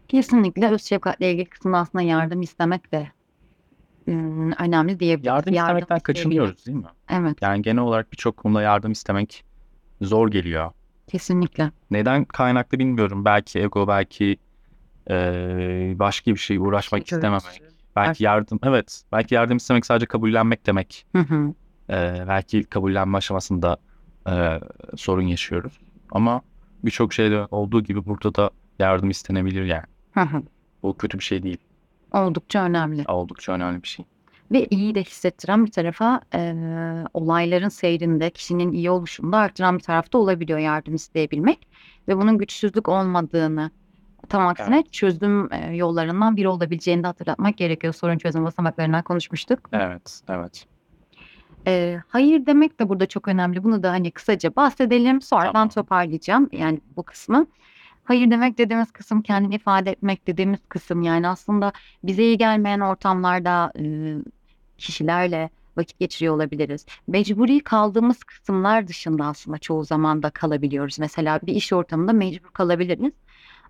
Kesinlikle 0.08 0.70
öz 0.70 0.82
şefkatle 0.84 1.32
ilgili 1.32 1.48
kısımda 1.48 1.78
aslında 1.78 2.02
yardım 2.02 2.42
istemek 2.42 2.92
de 2.92 3.12
ım, 4.08 4.52
önemli 4.52 5.00
diyebiliriz. 5.00 5.26
Yardım 5.26 5.54
istemekten 5.54 5.96
isteyebilmek. 5.96 6.04
kaçınıyoruz 6.04 6.66
değil 6.66 6.78
mi? 6.78 6.86
Evet, 7.10 7.42
Yani 7.42 7.62
genel 7.62 7.82
olarak 7.82 8.12
birçok 8.12 8.36
konuda 8.36 8.62
yardım 8.62 8.92
istemek 8.92 9.44
zor 10.00 10.28
geliyor. 10.30 10.72
kesinlikle. 11.06 11.72
Neden 11.90 12.24
kaynaklı 12.24 12.78
bilmiyorum. 12.78 13.24
Belki 13.24 13.58
ego, 13.60 13.88
belki 13.88 14.38
e, 15.10 15.14
başka 15.98 16.30
bir 16.30 16.36
şey 16.40 16.56
uğraşmak 16.58 17.08
Şey, 17.08 17.16
istememek. 17.16 17.62
Belki 17.96 18.24
yardım, 18.24 18.58
evet. 18.62 19.02
Belki 19.12 19.34
yardım 19.34 19.56
istemek 19.56 19.86
sadece 19.86 20.06
kabullenmek 20.06 20.66
demek. 20.66 21.06
Hı 21.16 21.18
hı. 21.22 21.54
E, 21.92 22.24
belki 22.28 22.64
kabullenme 22.64 23.18
aşamasında 23.18 23.76
e, 24.28 24.60
sorun 24.96 25.22
yaşıyoruz. 25.22 25.80
Ama 26.10 26.42
birçok 26.84 27.12
şeyde 27.12 27.46
olduğu 27.50 27.82
gibi 27.82 28.06
burada 28.06 28.34
da 28.34 28.50
yardım 28.78 29.10
istenebilir 29.10 29.64
yani. 29.64 29.84
Hı 30.12 30.20
hı. 30.20 30.42
Bu 30.82 30.96
kötü 30.96 31.18
bir 31.18 31.24
şey 31.24 31.42
değil. 31.42 31.58
Oldukça 32.12 32.64
önemli. 32.64 33.04
Oldukça 33.08 33.52
önemli 33.52 33.82
bir 33.82 33.88
şey. 33.88 34.04
Ve 34.52 34.66
iyi 34.70 34.94
de 34.94 35.02
hissettiren 35.02 35.66
bir 35.66 35.70
tarafa 35.70 36.20
e, 36.34 36.54
olayların 37.14 37.68
seyrinde 37.68 38.30
kişinin 38.30 38.72
iyi 38.72 38.90
oluşunu 38.90 39.32
da 39.32 39.38
arttıran 39.38 39.78
bir 39.78 39.82
tarafta 39.82 40.18
olabiliyor 40.18 40.58
yardım 40.58 40.94
isteyebilmek. 40.94 41.68
Ve 42.08 42.16
bunun 42.16 42.38
güçsüzlük 42.38 42.88
olmadığını 42.88 43.70
tam 44.28 44.46
aksine 44.46 44.84
çözüm 44.92 45.52
e, 45.52 45.76
yollarından 45.76 46.36
biri 46.36 46.48
olabileceğini 46.48 47.02
de 47.02 47.06
hatırlatmak 47.06 47.56
gerekiyor. 47.56 47.94
Sorun 47.94 48.18
çözüm 48.18 48.44
basamaklarından 48.44 49.02
konuşmuştuk. 49.02 49.68
Evet, 49.72 50.20
evet. 50.28 50.66
E, 51.66 52.00
hayır 52.08 52.46
demek 52.46 52.80
de 52.80 52.88
burada 52.88 53.06
çok 53.06 53.28
önemli. 53.28 53.64
Bunu 53.64 53.82
da 53.82 53.90
hani 53.90 54.10
kısaca 54.10 54.56
bahsedelim. 54.56 55.22
Sonra 55.22 55.44
ben 55.44 55.52
Tamam. 55.52 55.68
toparlayacağım 55.68 56.48
yani 56.52 56.80
bu 56.96 57.02
kısmı. 57.02 57.46
Hayır 58.04 58.30
demek 58.30 58.58
dediğimiz 58.58 58.90
kısım 58.92 59.22
kendini 59.22 59.54
ifade 59.54 59.90
etmek 59.90 60.26
dediğimiz 60.26 60.60
kısım 60.68 61.02
yani 61.02 61.28
aslında 61.28 61.72
bize 62.04 62.22
iyi 62.22 62.38
gelmeyen 62.38 62.80
ortamlarda 62.80 63.72
e, 63.78 63.84
kişilerle 64.78 65.50
vakit 65.76 65.98
geçiriyor 65.98 66.34
olabiliriz. 66.34 66.86
Mecburi 67.06 67.60
kaldığımız 67.60 68.24
kısımlar 68.24 68.88
dışında 68.88 69.24
aslında 69.24 69.58
çoğu 69.58 69.84
zaman 69.84 70.22
da 70.22 70.30
kalabiliyoruz. 70.30 70.98
Mesela 70.98 71.40
bir 71.42 71.54
iş 71.54 71.72
ortamında 71.72 72.12
mecbur 72.12 72.50
kalabiliriz. 72.50 73.12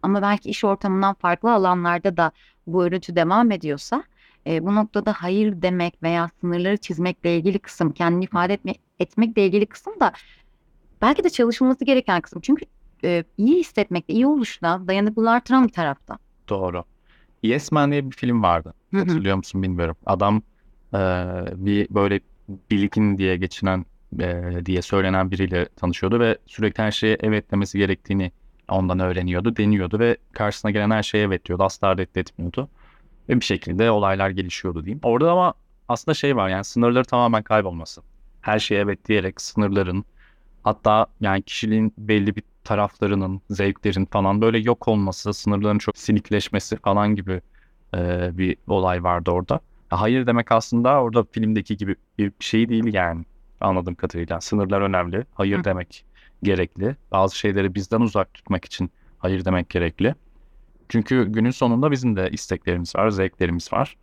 Ama 0.03 0.23
belki 0.23 0.51
iş 0.51 0.65
ortamından 0.65 1.15
farklı 1.15 1.53
alanlarda 1.53 2.17
da 2.17 2.33
bu 2.67 2.85
örüntü 2.85 3.17
devam 3.17 3.51
ediyorsa 3.51 4.05
e, 4.47 4.67
bu 4.67 4.75
noktada 4.75 5.13
hayır 5.13 5.63
demek 5.63 6.03
veya 6.03 6.31
sınırları 6.41 6.77
çizmekle 6.77 7.37
ilgili 7.37 7.59
kısım, 7.59 7.93
kendini 7.93 8.25
ifade 8.25 8.55
etme, 8.55 8.75
etmekle 8.99 9.47
ilgili 9.47 9.67
kısım 9.67 10.01
da 10.01 10.13
belki 11.03 11.25
de 11.25 11.31
çalışılması 11.31 11.85
gereken 11.85 12.21
kısım. 12.21 12.41
Çünkü 12.43 12.65
e, 13.05 13.25
iyi 13.39 13.61
hissetmekle, 13.61 14.15
iyi 14.15 14.27
oluşla 14.27 14.89
dayanıklılığı 14.89 15.31
artıran 15.31 15.69
bir 15.69 15.73
tarafta. 15.73 16.19
Doğru. 16.49 16.85
Yes 17.43 17.73
Man 17.73 17.93
diye 17.93 18.11
bir 18.11 18.17
film 18.17 18.43
vardı. 18.43 18.75
Hatırlıyor 18.95 19.37
musun 19.37 19.63
bilmiyorum. 19.63 19.97
Adam 20.07 20.43
e, 20.95 20.99
bir 21.55 21.87
böyle 21.91 22.21
bilgin 22.71 23.19
diye 23.19 23.37
geçinen 23.37 23.85
e, 24.21 24.53
diye 24.67 24.83
söylenen 24.83 25.31
biriyle 25.31 25.69
tanışıyordu 25.69 26.21
ve 26.21 26.39
sürekli 26.47 26.83
her 26.83 26.91
şeye 26.91 27.17
evet 27.21 27.51
demesi 27.51 27.79
gerektiğini 27.79 28.33
ondan 28.69 29.01
öğreniyordu, 29.01 29.57
deniyordu 29.57 29.99
ve 29.99 30.17
karşısına 30.33 30.71
gelen 30.71 30.91
her 30.91 31.03
şeye 31.03 31.25
evet 31.25 31.45
diyordu. 31.45 31.63
Asla 31.63 31.97
reddetmiyordu. 31.99 32.69
Ve 33.29 33.41
bir 33.41 33.45
şekilde 33.45 33.91
olaylar 33.91 34.31
gelişiyordu 34.31 34.85
diyeyim. 34.85 35.01
Orada 35.03 35.33
ama 35.33 35.55
aslında 35.89 36.15
şey 36.15 36.37
var 36.37 36.49
yani 36.49 36.65
sınırları 36.65 37.05
tamamen 37.05 37.43
kaybolması. 37.43 38.03
Her 38.41 38.59
şeye 38.59 38.81
evet 38.81 39.09
diyerek 39.09 39.41
sınırların 39.41 40.05
hatta 40.65 41.07
yani 41.21 41.43
kişiliğin 41.43 41.95
belli 41.99 42.37
bir 42.37 42.43
taraflarının, 42.65 43.43
zevklerin 43.51 44.05
falan 44.05 44.41
böyle 44.41 44.59
yok 44.59 44.89
olması, 44.89 45.35
sınırların 45.35 45.79
çok 45.79 45.99
silikleşmesi 45.99 46.77
falan 46.77 47.15
gibi 47.15 47.41
e, 47.95 48.31
bir 48.39 48.57
olay 48.67 49.03
vardı 49.05 49.31
orada. 49.31 49.61
Hayır 49.89 50.27
demek 50.27 50.53
aslında 50.53 51.03
orada 51.03 51.25
filmdeki 51.33 51.77
gibi 51.77 51.97
bir 52.19 52.33
şey 52.41 52.69
değil 52.69 52.95
yani 52.95 53.25
anladığım 53.61 53.95
kadarıyla. 53.95 54.41
Sınırlar 54.41 54.81
önemli. 54.81 55.25
Hayır 55.35 55.59
Hı. 55.59 55.65
demek 55.65 56.05
gerekli. 56.43 56.97
Bazı 57.13 57.39
şeyleri 57.39 57.75
bizden 57.75 58.01
uzak 58.01 58.35
tutmak 58.35 58.65
için 58.65 58.91
hayır 59.19 59.45
demek 59.45 59.71
gerekli. 59.71 60.15
Çünkü 60.93 61.27
günün 61.29 61.51
sonunda 61.51 61.91
bizim 61.91 62.17
de 62.17 62.31
isteklerimiz 62.31 62.97
var, 62.97 63.11
zevklerimiz 63.11 63.73
var. 63.73 63.97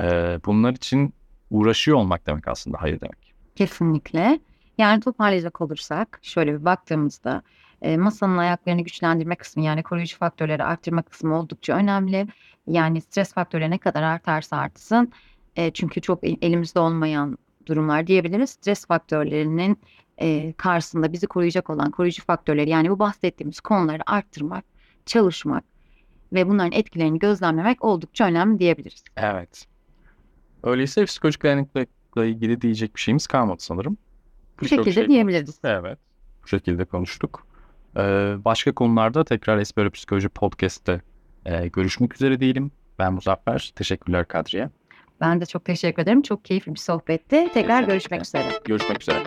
E, 0.00 0.04
bunlar 0.46 0.72
için 0.72 1.14
uğraşıyor 1.50 1.96
olmak 1.96 2.26
demek 2.26 2.48
aslında 2.48 2.82
hayır 2.82 3.00
demek. 3.00 3.34
Kesinlikle. 3.56 4.40
Yani 4.78 5.00
toparlayacak 5.00 5.60
olursak 5.60 6.18
şöyle 6.22 6.60
bir 6.60 6.64
baktığımızda 6.64 7.42
e, 7.82 7.96
masanın 7.96 8.38
ayaklarını 8.38 8.80
güçlendirme 8.80 9.36
kısmı 9.36 9.62
yani 9.62 9.82
koruyucu 9.82 10.18
faktörleri 10.18 10.64
arttırma 10.64 11.02
kısmı 11.02 11.38
oldukça 11.38 11.76
önemli. 11.76 12.26
Yani 12.66 13.00
stres 13.00 13.32
faktörü 13.32 13.70
ne 13.70 13.78
kadar 13.78 14.02
artarsa 14.02 14.56
artsın 14.56 15.12
e, 15.56 15.70
çünkü 15.70 16.00
çok 16.00 16.24
el- 16.24 16.38
elimizde 16.42 16.80
olmayan 16.80 17.38
durumlar 17.66 18.06
diyebiliriz. 18.06 18.50
Stres 18.50 18.86
faktörlerinin 18.86 19.80
e, 20.18 20.52
karşısında 20.52 21.12
bizi 21.12 21.26
koruyacak 21.26 21.70
olan 21.70 21.90
koruyucu 21.90 22.24
faktörleri 22.24 22.70
yani 22.70 22.90
bu 22.90 22.98
bahsettiğimiz 22.98 23.60
konuları 23.60 24.02
arttırmak, 24.06 24.64
çalışmak 25.06 25.77
ve 26.32 26.48
bunların 26.48 26.72
etkilerini 26.72 27.18
gözlemlemek 27.18 27.84
oldukça 27.84 28.24
önemli 28.24 28.58
diyebiliriz. 28.58 29.04
Evet. 29.16 29.66
Öyleyse 30.62 31.04
psikolojik 31.04 31.42
dayanıklılıkla 31.42 32.24
ilgili 32.24 32.60
diyecek 32.60 32.94
bir 32.96 33.00
şeyimiz 33.00 33.26
kalmadı 33.26 33.62
sanırım. 33.62 33.98
Bu 34.58 34.64
Birçok 34.64 34.78
şekilde 34.78 34.94
şey 34.94 35.08
diyebiliriz. 35.08 35.58
Evet. 35.64 35.98
Bu 36.42 36.48
şekilde 36.48 36.84
konuştuk. 36.84 37.46
Ee, 37.96 38.00
başka 38.44 38.72
konularda 38.72 39.24
tekrar 39.24 39.58
Espero 39.58 39.90
Psikoloji 39.90 40.28
Podcast'te 40.28 41.00
e, 41.46 41.68
görüşmek 41.68 42.14
üzere 42.14 42.40
diyelim. 42.40 42.70
Ben 42.98 43.12
Muzaffer. 43.12 43.72
Teşekkürler 43.76 44.28
Kadriye. 44.28 44.70
Ben 45.20 45.40
de 45.40 45.46
çok 45.46 45.64
teşekkür 45.64 46.02
ederim. 46.02 46.22
Çok 46.22 46.44
keyifli 46.44 46.74
bir 46.74 46.78
sohbetti. 46.78 47.48
Tekrar 47.54 47.82
görüşmek 47.82 48.22
üzere. 48.22 48.60
Görüşmek 48.64 49.02
üzere. 49.02 49.24